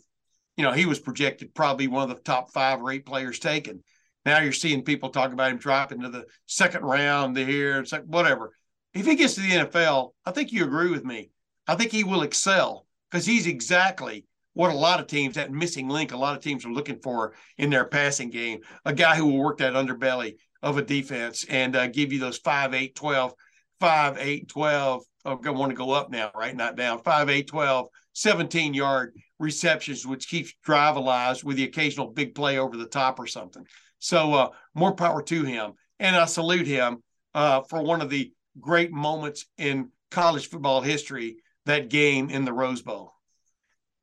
you 0.56 0.64
know, 0.64 0.72
he 0.72 0.86
was 0.86 1.00
projected 1.00 1.54
probably 1.54 1.88
one 1.88 2.10
of 2.10 2.16
the 2.16 2.22
top 2.22 2.52
five 2.52 2.82
or 2.82 2.92
eight 2.92 3.06
players 3.06 3.40
taken. 3.40 3.84
Now 4.26 4.40
you're 4.40 4.52
seeing 4.52 4.84
people 4.84 5.10
talk 5.10 5.32
about 5.32 5.52
him 5.52 5.58
dropping 5.58 6.02
to 6.02 6.10
the 6.10 6.26
second 6.48 6.84
round 6.84 7.38
here, 7.38 7.80
it's 7.80 7.92
like 7.92 8.04
whatever. 8.04 8.52
If 8.98 9.06
he 9.06 9.16
gets 9.16 9.36
to 9.36 9.42
the 9.42 9.52
NFL, 9.52 10.12
I 10.26 10.32
think 10.32 10.52
you 10.52 10.64
agree 10.64 10.90
with 10.90 11.06
me. 11.06 11.30
I 11.68 11.76
think 11.76 11.92
he 11.92 12.04
will 12.04 12.24
excel 12.24 12.88
because 13.12 13.26
he's 13.26 13.46
exactly 13.46 14.26
what 14.54 14.72
a 14.72 14.76
lot 14.76 15.00
of 15.00 15.06
teams, 15.06 15.36
that 15.36 15.52
missing 15.52 15.88
link, 15.88 16.12
a 16.12 16.18
lot 16.18 16.36
of 16.36 16.42
teams 16.42 16.66
are 16.66 16.72
looking 16.72 17.00
for 17.04 17.36
in 17.60 17.70
their 17.70 17.86
passing 17.86 18.32
game. 18.32 18.62
A 18.86 18.94
guy 18.94 19.16
who 19.16 19.28
will 19.28 19.38
work 19.38 19.60
that 19.60 19.74
underbelly 19.74 20.38
of 20.64 20.80
a 20.80 20.82
defense 20.82 21.46
and 21.48 21.76
uh, 21.76 21.86
give 21.88 22.12
you 22.12 22.20
those 22.20 22.40
5, 22.40 22.74
8, 22.74 22.96
12, 22.96 23.34
5, 23.80 24.18
8, 24.18 24.48
12. 24.48 25.04
Oh, 25.26 25.40
I 25.46 25.50
want 25.52 25.70
to 25.70 25.76
go 25.76 25.92
up 25.92 26.10
now, 26.10 26.32
right? 26.36 26.56
Not 26.56 26.76
down. 26.76 27.04
5, 27.04 27.30
8, 27.30 27.48
12, 27.48 27.88
17 28.14 28.74
yard 28.74 29.14
receptions, 29.38 30.08
which 30.08 30.28
keeps 30.28 30.54
drive 30.64 30.96
alive 30.96 31.44
with 31.44 31.58
the 31.58 31.66
occasional 31.66 32.08
big 32.08 32.34
play 32.34 32.58
over 32.58 32.76
the 32.76 32.88
top 32.88 33.20
or 33.20 33.28
something. 33.28 33.64
So 34.00 34.34
uh, 34.34 34.50
more 34.74 34.96
power 34.96 35.22
to 35.22 35.44
him. 35.44 35.74
And 36.00 36.16
I 36.16 36.26
salute 36.26 36.66
him 36.66 37.04
uh, 37.36 37.62
for 37.62 37.84
one 37.84 38.02
of 38.02 38.10
the 38.10 38.32
great 38.60 38.92
moments 38.92 39.46
in 39.58 39.90
college 40.12 40.50
football 40.50 40.82
history, 40.82 41.38
that 41.66 41.90
game 41.90 42.30
in 42.30 42.46
the 42.46 42.54
Rose 42.54 42.82
Bowl. 42.82 43.14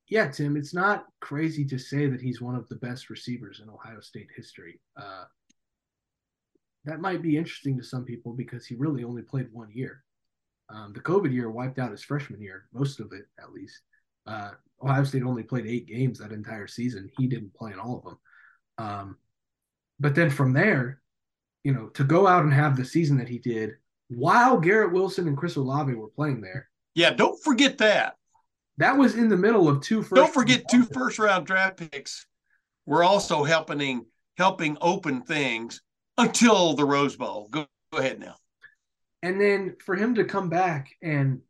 Yeah, 0.08 0.28
Tim, 0.28 0.56
it's 0.56 0.74
not 0.74 1.06
crazy 1.20 1.64
to 1.64 1.78
say 1.78 2.06
that 2.06 2.20
he's 2.20 2.40
one 2.40 2.54
of 2.54 2.68
the 2.68 2.76
best 2.76 3.08
receivers 3.08 3.60
in 3.62 3.70
Ohio 3.70 4.00
State 4.00 4.28
history. 4.36 4.80
Uh, 4.96 5.24
that 6.84 7.00
might 7.00 7.22
be 7.22 7.38
interesting 7.38 7.78
to 7.78 7.82
some 7.84 8.04
people 8.04 8.34
because 8.34 8.66
he 8.66 8.74
really 8.74 9.04
only 9.04 9.22
played 9.22 9.48
one 9.52 9.70
year. 9.72 10.04
Um, 10.68 10.92
the 10.92 11.00
COVID 11.00 11.32
year 11.32 11.50
wiped 11.50 11.78
out 11.78 11.90
his 11.90 12.02
freshman 12.02 12.42
year, 12.42 12.66
most 12.72 13.00
of 13.00 13.12
it 13.12 13.24
at 13.42 13.52
least. 13.52 13.80
Uh, 14.26 14.50
Ohio 14.82 15.04
State 15.04 15.22
only 15.22 15.42
played 15.42 15.66
eight 15.66 15.86
games 15.86 16.18
that 16.18 16.32
entire 16.32 16.66
season. 16.66 17.10
He 17.16 17.26
didn't 17.26 17.54
play 17.54 17.72
in 17.72 17.78
all 17.78 17.98
of 17.98 18.04
them. 18.04 18.18
Um, 18.76 19.16
but 19.98 20.14
then 20.14 20.30
from 20.30 20.52
there, 20.52 21.00
you 21.62 21.72
know, 21.72 21.88
to 21.88 22.04
go 22.04 22.26
out 22.26 22.44
and 22.44 22.52
have 22.52 22.76
the 22.76 22.84
season 22.84 23.16
that 23.18 23.28
he 23.28 23.38
did 23.38 23.72
while 24.08 24.58
Garrett 24.58 24.92
Wilson 24.92 25.28
and 25.28 25.36
Chris 25.36 25.56
Olave 25.56 25.94
were 25.94 26.08
playing 26.08 26.40
there. 26.40 26.68
Yeah, 26.94 27.10
don't 27.10 27.42
forget 27.42 27.78
that. 27.78 28.16
That 28.78 28.96
was 28.96 29.14
in 29.14 29.28
the 29.28 29.36
middle 29.36 29.68
of 29.68 29.80
two 29.82 30.02
first. 30.02 30.14
Don't 30.14 30.34
forget 30.34 30.64
two 30.70 30.84
first 30.84 31.18
round 31.18 31.46
draft 31.46 31.76
picks. 31.76 32.26
We're 32.86 33.04
also 33.04 33.44
helping 33.44 34.06
helping 34.36 34.76
open 34.80 35.22
things 35.22 35.80
until 36.18 36.74
the 36.74 36.84
Rose 36.84 37.16
Bowl. 37.16 37.48
Go, 37.50 37.66
go 37.92 37.98
ahead 37.98 38.18
now. 38.18 38.36
And 39.22 39.40
then 39.40 39.76
for 39.84 39.94
him 39.94 40.14
to 40.16 40.24
come 40.24 40.48
back 40.48 40.90
and 41.02 41.40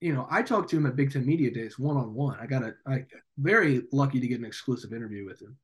you 0.00 0.14
know, 0.14 0.26
I 0.30 0.42
talked 0.42 0.70
to 0.70 0.76
him 0.78 0.86
at 0.86 0.96
Big 0.96 1.12
Ten 1.12 1.26
Media 1.26 1.50
Days 1.50 1.78
one 1.78 1.96
on 1.96 2.14
one. 2.14 2.38
I 2.40 2.46
got 2.46 2.62
a 2.62 2.74
I 2.86 3.04
very 3.38 3.82
lucky 3.92 4.18
to 4.18 4.26
get 4.26 4.38
an 4.38 4.46
exclusive 4.46 4.92
interview 4.92 5.26
with 5.26 5.40
him. 5.40 5.56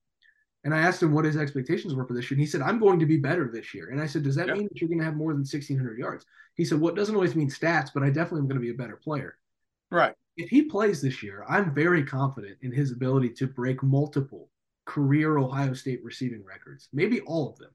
And 0.66 0.74
I 0.74 0.80
asked 0.80 1.00
him 1.00 1.12
what 1.12 1.24
his 1.24 1.36
expectations 1.36 1.94
were 1.94 2.04
for 2.04 2.12
this 2.12 2.28
year. 2.28 2.34
And 2.34 2.40
he 2.40 2.46
said, 2.46 2.60
I'm 2.60 2.80
going 2.80 2.98
to 2.98 3.06
be 3.06 3.18
better 3.18 3.48
this 3.48 3.72
year. 3.72 3.90
And 3.90 4.00
I 4.00 4.06
said, 4.08 4.24
Does 4.24 4.34
that 4.34 4.48
mean 4.48 4.64
that 4.64 4.80
you're 4.80 4.88
going 4.88 4.98
to 4.98 5.04
have 5.04 5.14
more 5.14 5.30
than 5.30 5.42
1,600 5.42 5.96
yards? 5.96 6.26
He 6.56 6.64
said, 6.64 6.80
Well, 6.80 6.92
it 6.92 6.96
doesn't 6.96 7.14
always 7.14 7.36
mean 7.36 7.48
stats, 7.48 7.90
but 7.94 8.02
I 8.02 8.08
definitely 8.08 8.40
am 8.40 8.48
going 8.48 8.60
to 8.60 8.66
be 8.66 8.70
a 8.70 8.74
better 8.74 8.96
player. 8.96 9.38
Right. 9.92 10.12
If 10.36 10.48
he 10.50 10.62
plays 10.62 11.00
this 11.00 11.22
year, 11.22 11.44
I'm 11.48 11.72
very 11.72 12.02
confident 12.02 12.58
in 12.62 12.72
his 12.72 12.90
ability 12.90 13.30
to 13.34 13.46
break 13.46 13.80
multiple 13.84 14.50
career 14.86 15.38
Ohio 15.38 15.72
State 15.72 16.02
receiving 16.02 16.44
records, 16.44 16.88
maybe 16.92 17.20
all 17.20 17.50
of 17.50 17.58
them. 17.58 17.70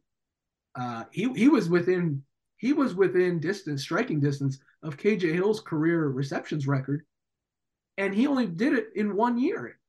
Uh, 0.75 1.03
he 1.13 1.31
he 1.31 1.47
was 1.47 1.69
within 1.69 2.21
he 2.57 2.73
was 2.73 2.93
within 2.93 3.39
distance, 3.39 3.83
striking 3.83 4.19
distance 4.19 4.59
of 4.83 4.97
KJ 4.97 5.33
Hill's 5.33 5.61
career 5.61 6.09
receptions 6.09 6.67
record, 6.67 7.05
and 7.97 8.13
he 8.13 8.27
only 8.27 8.47
did 8.47 8.73
it 8.73 8.87
in 8.95 9.15
one 9.15 9.37
year. 9.37 9.79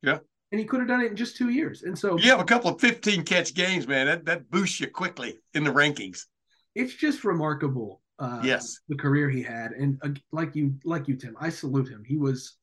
Yeah 0.00 0.20
and 0.52 0.60
he 0.60 0.66
could 0.66 0.80
have 0.80 0.88
done 0.88 1.00
it 1.00 1.10
in 1.10 1.16
just 1.16 1.36
two 1.36 1.50
years. 1.50 1.82
And 1.82 1.98
so 1.98 2.18
you 2.18 2.30
have 2.30 2.40
a 2.40 2.44
couple 2.44 2.70
of 2.70 2.80
15 2.80 3.24
catch 3.24 3.54
games, 3.54 3.86
man. 3.86 4.06
That 4.06 4.24
that 4.26 4.50
boosts 4.50 4.80
you 4.80 4.88
quickly 4.88 5.38
in 5.54 5.64
the 5.64 5.72
rankings. 5.72 6.26
It's 6.74 6.94
just 6.94 7.24
remarkable. 7.24 8.02
Uh, 8.18 8.40
yes, 8.42 8.80
the 8.88 8.96
career 8.96 9.28
he 9.28 9.42
had, 9.42 9.72
and 9.72 9.98
uh, 10.02 10.08
like 10.32 10.56
you, 10.56 10.74
like 10.84 11.06
you, 11.06 11.16
Tim, 11.16 11.36
I 11.38 11.50
salute 11.50 11.88
him. 11.88 12.02
He 12.06 12.16
was, 12.16 12.56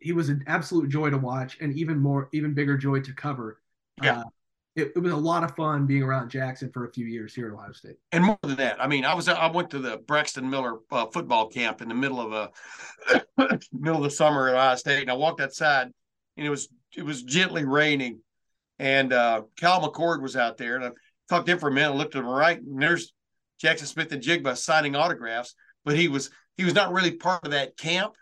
he 0.00 0.10
was 0.10 0.28
an 0.28 0.42
absolute 0.48 0.88
joy 0.88 1.10
to 1.10 1.18
watch, 1.18 1.56
and 1.60 1.72
even 1.76 1.98
more, 1.98 2.28
even 2.32 2.52
bigger 2.52 2.76
joy 2.76 3.00
to 3.02 3.12
cover. 3.12 3.60
Yeah. 4.02 4.20
Uh, 4.20 4.24
it, 4.74 4.92
it, 4.96 4.98
was 4.98 5.12
a 5.12 5.16
lot 5.16 5.44
of 5.44 5.54
fun 5.56 5.86
being 5.86 6.02
around 6.02 6.30
Jaxon 6.30 6.72
for 6.72 6.86
a 6.86 6.92
few 6.92 7.06
years 7.06 7.34
here 7.34 7.48
at 7.48 7.54
Ohio 7.54 7.72
State. 7.72 7.96
And 8.12 8.24
more 8.24 8.38
than 8.42 8.56
that, 8.56 8.82
I 8.82 8.86
mean, 8.86 9.04
I 9.04 9.14
was 9.14 9.28
I 9.28 9.48
went 9.50 9.70
to 9.70 9.78
the 9.78 9.98
Braxton 9.98 10.48
Miller 10.48 10.78
uh, 10.90 11.06
football 11.06 11.48
camp 11.48 11.80
in 11.80 11.88
the 11.88 11.94
middle 11.94 12.20
of 12.20 12.32
a 12.32 13.58
middle 13.72 13.98
of 13.98 14.04
the 14.04 14.10
summer 14.10 14.48
at 14.48 14.54
Ohio 14.54 14.76
State, 14.76 15.02
and 15.02 15.10
I 15.10 15.14
walked 15.14 15.40
outside, 15.40 15.92
and 16.36 16.46
it 16.46 16.50
was 16.50 16.68
it 16.96 17.04
was 17.04 17.22
gently 17.22 17.64
raining, 17.64 18.20
and 18.78 19.12
uh, 19.12 19.42
Kyle 19.60 19.80
McCord 19.80 20.22
was 20.22 20.36
out 20.36 20.56
there, 20.56 20.76
and 20.76 20.84
I 20.84 20.90
talked 21.28 21.46
to 21.46 21.52
him 21.52 21.58
for 21.58 21.68
a 21.68 21.72
minute. 21.72 21.92
I 21.92 21.96
looked 21.96 22.12
to 22.12 22.18
the 22.18 22.24
right, 22.24 22.60
and 22.60 22.80
there's 22.80 23.12
Jaxon 23.62 23.86
Smith-Njigba 23.86 24.56
signing 24.56 24.96
autographs, 24.96 25.54
but 25.84 25.96
he 25.96 26.08
was 26.08 26.30
he 26.56 26.64
was 26.64 26.74
not 26.74 26.92
really 26.92 27.12
part 27.12 27.44
of 27.44 27.52
that 27.52 27.76
camp, 27.76 28.14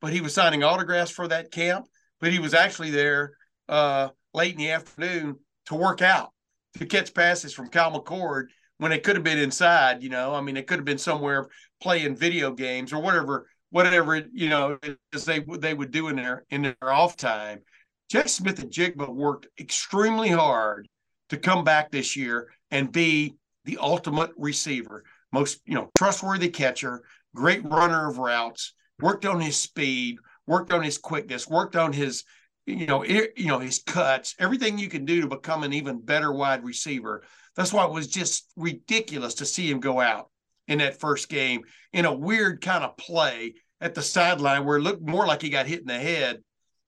but 0.00 0.12
he 0.12 0.20
was 0.20 0.34
signing 0.34 0.64
autographs 0.64 1.10
for 1.10 1.28
that 1.28 1.50
camp. 1.50 1.86
But 2.20 2.32
he 2.32 2.38
was 2.38 2.54
actually 2.54 2.90
there 2.90 3.32
uh, 3.68 4.10
late 4.32 4.52
in 4.52 4.58
the 4.58 4.70
afternoon 4.70 5.36
to 5.66 5.74
work 5.74 6.02
out, 6.02 6.30
to 6.78 6.86
catch 6.86 7.12
passes 7.14 7.52
from 7.52 7.68
Kyle 7.68 7.92
McCord 7.92 8.46
when 8.78 8.90
they 8.90 8.98
could 8.98 9.16
have 9.16 9.24
been 9.24 9.38
inside. 9.38 10.02
You 10.02 10.08
know, 10.08 10.34
I 10.34 10.40
mean, 10.40 10.54
they 10.54 10.62
could 10.62 10.78
have 10.78 10.84
been 10.84 10.98
somewhere 10.98 11.48
playing 11.80 12.16
video 12.16 12.52
games 12.52 12.92
or 12.92 13.02
whatever, 13.02 13.48
whatever 13.70 14.22
you 14.32 14.48
know, 14.48 14.78
as 15.12 15.24
they 15.24 15.40
they 15.58 15.74
would 15.74 15.90
do 15.90 16.08
in 16.08 16.16
their 16.16 16.44
in 16.50 16.62
their 16.62 16.76
off 16.82 17.16
time. 17.16 17.60
Jeff 18.12 18.28
Smith-Njigba 18.28 19.08
worked 19.08 19.46
extremely 19.58 20.28
hard 20.28 20.86
to 21.30 21.38
come 21.38 21.64
back 21.64 21.90
this 21.90 22.14
year 22.14 22.52
and 22.70 22.92
be 22.92 23.36
the 23.64 23.78
ultimate 23.80 24.32
receiver, 24.36 25.02
most 25.32 25.62
you 25.64 25.72
know 25.72 25.88
trustworthy 25.96 26.50
catcher, 26.50 27.04
great 27.34 27.64
runner 27.64 28.10
of 28.10 28.18
routes. 28.18 28.74
Worked 29.00 29.24
on 29.24 29.40
his 29.40 29.56
speed, 29.56 30.18
worked 30.46 30.74
on 30.74 30.82
his 30.82 30.98
quickness, 30.98 31.48
worked 31.48 31.74
on 31.74 31.94
his 31.94 32.24
you 32.66 32.84
know 32.84 33.02
you 33.02 33.30
know 33.46 33.60
his 33.60 33.78
cuts, 33.78 34.34
everything 34.38 34.76
you 34.76 34.90
can 34.90 35.06
do 35.06 35.22
to 35.22 35.26
become 35.26 35.62
an 35.62 35.72
even 35.72 35.98
better 35.98 36.32
wide 36.32 36.64
receiver. 36.64 37.22
That's 37.56 37.72
why 37.72 37.86
it 37.86 37.92
was 37.92 38.08
just 38.08 38.52
ridiculous 38.58 39.32
to 39.36 39.46
see 39.46 39.70
him 39.70 39.80
go 39.80 40.02
out 40.02 40.28
in 40.68 40.80
that 40.80 41.00
first 41.00 41.30
game 41.30 41.62
in 41.94 42.04
a 42.04 42.12
weird 42.12 42.60
kind 42.60 42.84
of 42.84 42.98
play 42.98 43.54
at 43.80 43.94
the 43.94 44.02
sideline 44.02 44.66
where 44.66 44.76
it 44.76 44.82
looked 44.82 45.00
more 45.00 45.26
like 45.26 45.40
he 45.40 45.48
got 45.48 45.66
hit 45.66 45.80
in 45.80 45.86
the 45.86 45.98
head 45.98 46.42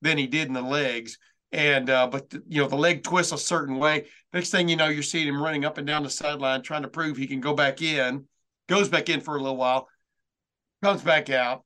than 0.05 0.19
he 0.19 0.29
did 0.29 0.47
in 0.47 0.53
the 0.53 0.63
legs. 0.63 1.19
And 1.51 1.89
uh, 1.89 2.07
but 2.07 2.33
you 2.49 2.63
know 2.63 2.69
the 2.69 2.77
leg 2.77 3.03
twists 3.03 3.33
a 3.33 3.39
certain 3.39 3.79
way. 3.79 4.07
Next 4.33 4.51
thing 4.51 4.69
you 4.69 4.77
know, 4.77 4.89
you're 4.89 5.03
seeing 5.03 5.27
him 5.27 5.43
running 5.43 5.65
up 5.65 5.79
and 5.79 5.87
down 5.87 6.03
the 6.03 6.11
sideline 6.11 6.63
trying 6.63 6.83
to 6.83 6.89
prove 6.89 7.17
he 7.17 7.27
can 7.27 7.41
go 7.41 7.55
back 7.55 7.83
in. 7.83 8.25
Goes 8.69 8.89
back 8.89 9.09
in 9.09 9.21
for 9.21 9.37
a 9.37 9.41
little 9.41 9.59
while, 9.59 9.89
comes 10.83 11.03
back 11.03 11.29
out, 11.29 11.65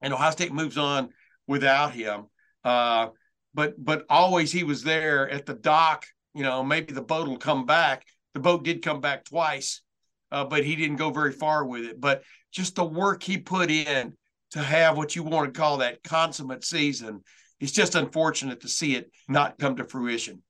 and 0.00 0.14
Ohio 0.14 0.30
State 0.30 0.52
moves 0.52 0.78
on 0.78 1.10
without 1.48 1.92
him. 1.92 2.26
Uh, 2.62 3.08
but 3.54 3.74
but 3.82 4.06
always 4.08 4.52
he 4.52 4.62
was 4.62 4.82
there 4.82 5.28
at 5.28 5.46
the 5.46 5.54
dock. 5.54 6.06
You 6.32 6.42
know, 6.42 6.62
maybe 6.62 6.92
the 6.92 7.02
boat 7.02 7.26
will 7.26 7.38
come 7.38 7.66
back. 7.66 8.06
The 8.34 8.40
boat 8.40 8.64
did 8.64 8.82
come 8.82 9.00
back 9.00 9.24
twice, 9.24 9.82
uh, 10.30 10.44
but 10.44 10.64
he 10.64 10.76
didn't 10.76 10.96
go 10.96 11.10
very 11.10 11.32
far 11.32 11.64
with 11.64 11.84
it. 11.84 12.00
But 12.00 12.22
just 12.52 12.76
the 12.76 12.84
work 12.84 13.22
he 13.22 13.38
put 13.38 13.70
in 13.70 14.14
to 14.52 14.60
have 14.60 14.96
what 14.96 15.16
you 15.16 15.22
want 15.22 15.52
to 15.52 15.58
call 15.58 15.78
that 15.78 16.02
consummate 16.02 16.64
season. 16.64 17.22
It's 17.60 17.72
just 17.72 17.94
unfortunate 17.94 18.60
to 18.60 18.68
see 18.68 18.94
it 18.94 19.10
not 19.28 19.58
come 19.58 19.76
to 19.76 19.84
fruition. 19.84 20.42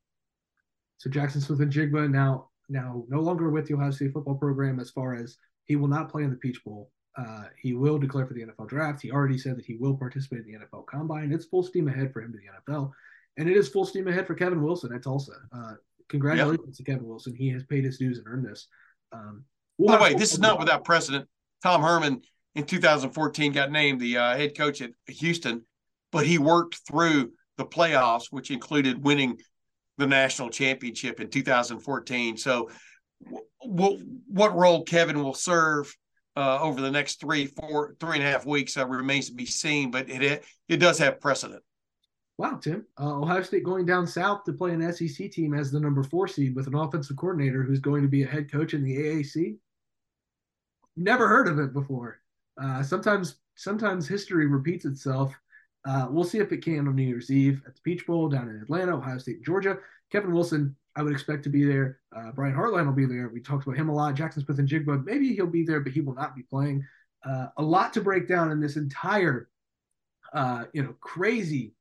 So 0.98 1.10
Jaxon 1.10 1.42
Smith-Njigba 1.42 2.10
now 2.10 2.48
now 2.68 3.04
no 3.08 3.20
longer 3.20 3.50
with 3.50 3.66
the 3.66 3.74
Ohio 3.74 3.90
State 3.90 4.12
football 4.12 4.34
program 4.34 4.80
as 4.80 4.90
far 4.90 5.14
as 5.14 5.36
he 5.64 5.76
will 5.76 5.88
not 5.88 6.10
play 6.10 6.24
in 6.24 6.30
the 6.30 6.36
Peach 6.36 6.62
Bowl. 6.64 6.90
Uh, 7.16 7.44
he 7.60 7.74
will 7.74 7.98
declare 7.98 8.26
for 8.26 8.34
the 8.34 8.42
NFL 8.42 8.68
draft. 8.68 9.00
He 9.00 9.10
already 9.10 9.38
said 9.38 9.56
that 9.56 9.64
he 9.64 9.76
will 9.76 9.96
participate 9.96 10.40
in 10.40 10.52
the 10.52 10.58
NFL 10.58 10.86
Combine. 10.86 11.32
It's 11.32 11.46
full 11.46 11.62
steam 11.62 11.88
ahead 11.88 12.12
for 12.12 12.20
him 12.20 12.32
to 12.32 12.38
the 12.38 12.72
NFL, 12.72 12.90
and 13.36 13.48
it 13.48 13.56
is 13.56 13.68
full 13.68 13.86
steam 13.86 14.08
ahead 14.08 14.26
for 14.26 14.34
Kevin 14.34 14.62
Wilson 14.62 14.94
at 14.94 15.02
Tulsa. 15.02 15.32
Uh, 15.54 15.74
congratulations 16.08 16.66
yep. 16.66 16.74
to 16.76 16.82
Kevin 16.84 17.06
Wilson. 17.06 17.34
He 17.34 17.48
has 17.50 17.62
paid 17.64 17.84
his 17.84 17.98
dues 17.98 18.18
and 18.18 18.26
earned 18.26 18.46
this. 18.46 18.66
Um, 19.12 19.44
we'll 19.78 19.88
By 19.88 19.96
the 19.96 20.02
way, 20.02 20.14
this 20.14 20.32
is 20.32 20.40
not 20.40 20.58
without 20.58 20.84
precedent. 20.84 21.28
Tom 21.62 21.82
Herman 21.82 22.22
in 22.56 22.64
2014 22.64 23.52
got 23.52 23.70
named 23.70 24.00
the 24.00 24.16
uh, 24.16 24.36
head 24.36 24.56
coach 24.56 24.80
at 24.80 24.90
Houston, 25.06 25.62
but 26.10 26.26
he 26.26 26.38
worked 26.38 26.80
through 26.88 27.32
the 27.58 27.66
playoffs, 27.66 28.24
which 28.30 28.50
included 28.50 29.04
winning 29.04 29.38
the 29.98 30.06
national 30.06 30.48
championship 30.48 31.20
in 31.20 31.28
2014. 31.28 32.36
So, 32.38 32.70
what 33.60 34.00
what 34.26 34.56
role 34.56 34.84
Kevin 34.84 35.22
will 35.22 35.34
serve 35.34 35.94
uh, 36.34 36.58
over 36.60 36.80
the 36.80 36.90
next 36.90 37.20
three, 37.20 37.46
four, 37.46 37.94
three 38.00 38.18
and 38.18 38.26
a 38.26 38.30
half 38.30 38.46
weeks 38.46 38.76
uh, 38.76 38.86
remains 38.86 39.28
to 39.28 39.34
be 39.34 39.46
seen, 39.46 39.90
but 39.90 40.08
it 40.08 40.44
it 40.68 40.76
does 40.78 40.98
have 40.98 41.20
precedent. 41.20 41.62
Wow, 42.38 42.58
Tim. 42.62 42.86
Uh, 42.98 43.20
Ohio 43.20 43.42
State 43.42 43.64
going 43.64 43.86
down 43.86 44.06
south 44.06 44.44
to 44.44 44.52
play 44.52 44.72
an 44.72 44.92
SEC 44.92 45.30
team 45.30 45.54
as 45.54 45.70
the 45.70 45.80
number 45.80 46.02
four 46.02 46.26
seed 46.28 46.54
with 46.54 46.66
an 46.66 46.74
offensive 46.74 47.16
coordinator 47.16 47.62
who's 47.62 47.80
going 47.80 48.02
to 48.02 48.08
be 48.08 48.22
a 48.22 48.26
head 48.26 48.50
coach 48.50 48.74
in 48.74 48.82
the 48.82 48.96
AAC. 48.96 49.56
Never 50.96 51.28
heard 51.28 51.48
of 51.48 51.58
it 51.58 51.72
before. 51.74 52.20
Uh, 52.60 52.82
sometimes, 52.82 53.36
sometimes 53.54 54.08
history 54.08 54.46
repeats 54.46 54.84
itself. 54.84 55.34
Uh, 55.86 56.08
we'll 56.10 56.24
see 56.24 56.38
if 56.38 56.52
it 56.52 56.64
can 56.64 56.88
on 56.88 56.96
New 56.96 57.02
Year's 57.02 57.30
Eve 57.30 57.62
at 57.66 57.74
the 57.74 57.80
Peach 57.82 58.06
Bowl 58.06 58.28
down 58.28 58.48
in 58.48 58.60
Atlanta, 58.60 58.96
Ohio 58.96 59.18
State, 59.18 59.44
Georgia. 59.44 59.78
Kevin 60.10 60.32
Wilson, 60.32 60.74
I 60.96 61.02
would 61.02 61.12
expect 61.12 61.42
to 61.44 61.48
be 61.48 61.64
there. 61.64 62.00
Uh, 62.16 62.32
Brian 62.32 62.54
Hartline 62.54 62.86
will 62.86 62.92
be 62.92 63.06
there. 63.06 63.28
We 63.28 63.40
talked 63.40 63.66
about 63.66 63.76
him 63.76 63.88
a 63.88 63.94
lot. 63.94 64.14
Jaxon 64.14 64.44
Smith-Njigba, 64.44 65.04
maybe 65.04 65.34
he'll 65.34 65.46
be 65.46 65.64
there, 65.64 65.80
but 65.80 65.92
he 65.92 66.00
will 66.00 66.14
not 66.14 66.34
be 66.34 66.42
playing. 66.42 66.84
Uh, 67.24 67.48
a 67.56 67.62
lot 67.62 67.92
to 67.92 68.00
break 68.00 68.28
down 68.28 68.50
in 68.50 68.60
this 68.60 68.76
entire, 68.76 69.48
uh, 70.32 70.64
you 70.72 70.82
know, 70.82 70.94
crazy 71.00 71.72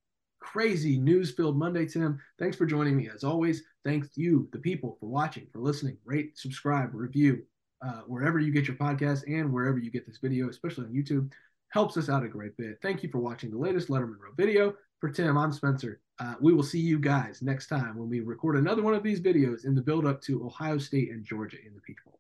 crazy 0.45 0.97
news 0.97 1.31
filled 1.31 1.57
Monday, 1.57 1.87
Tim. 1.87 2.19
Thanks 2.37 2.55
for 2.55 2.67
joining 2.67 2.95
me 2.95 3.09
as 3.09 3.23
always. 3.23 3.63
Thanks 3.83 4.09
you, 4.15 4.47
the 4.51 4.59
people, 4.59 4.95
for 4.99 5.07
watching, 5.07 5.47
for 5.51 5.59
listening. 5.59 5.97
Rate, 6.05 6.37
subscribe, 6.37 6.91
review 6.93 7.43
uh, 7.85 8.01
wherever 8.07 8.39
you 8.39 8.51
get 8.51 8.67
your 8.67 8.77
podcast 8.77 9.23
and 9.27 9.51
wherever 9.51 9.77
you 9.77 9.91
get 9.91 10.05
this 10.05 10.17
video, 10.17 10.49
especially 10.49 10.85
on 10.85 10.93
YouTube. 10.93 11.31
Helps 11.69 11.97
us 11.97 12.09
out 12.09 12.23
a 12.23 12.27
great 12.27 12.55
bit. 12.57 12.77
Thank 12.81 13.03
you 13.03 13.09
for 13.09 13.19
watching 13.19 13.51
the 13.51 13.57
latest 13.57 13.89
Lettermen 13.89 14.19
Row 14.19 14.31
video. 14.37 14.75
For 15.01 15.09
Tim, 15.09 15.37
I'm 15.37 15.51
Spencer. 15.51 15.99
Uh, 16.19 16.35
we 16.39 16.53
will 16.53 16.63
see 16.63 16.79
you 16.79 16.99
guys 16.99 17.41
next 17.41 17.67
time 17.67 17.97
when 17.97 18.09
we 18.09 18.21
record 18.21 18.55
another 18.55 18.81
one 18.81 18.93
of 18.93 19.03
these 19.03 19.19
videos 19.19 19.65
in 19.65 19.75
the 19.75 19.81
build 19.81 20.05
up 20.05 20.21
to 20.21 20.45
Ohio 20.45 20.77
State 20.77 21.11
and 21.11 21.25
Georgia 21.25 21.57
in 21.65 21.73
the 21.75 21.81
Peach 21.81 21.97
Bowl. 22.05 22.14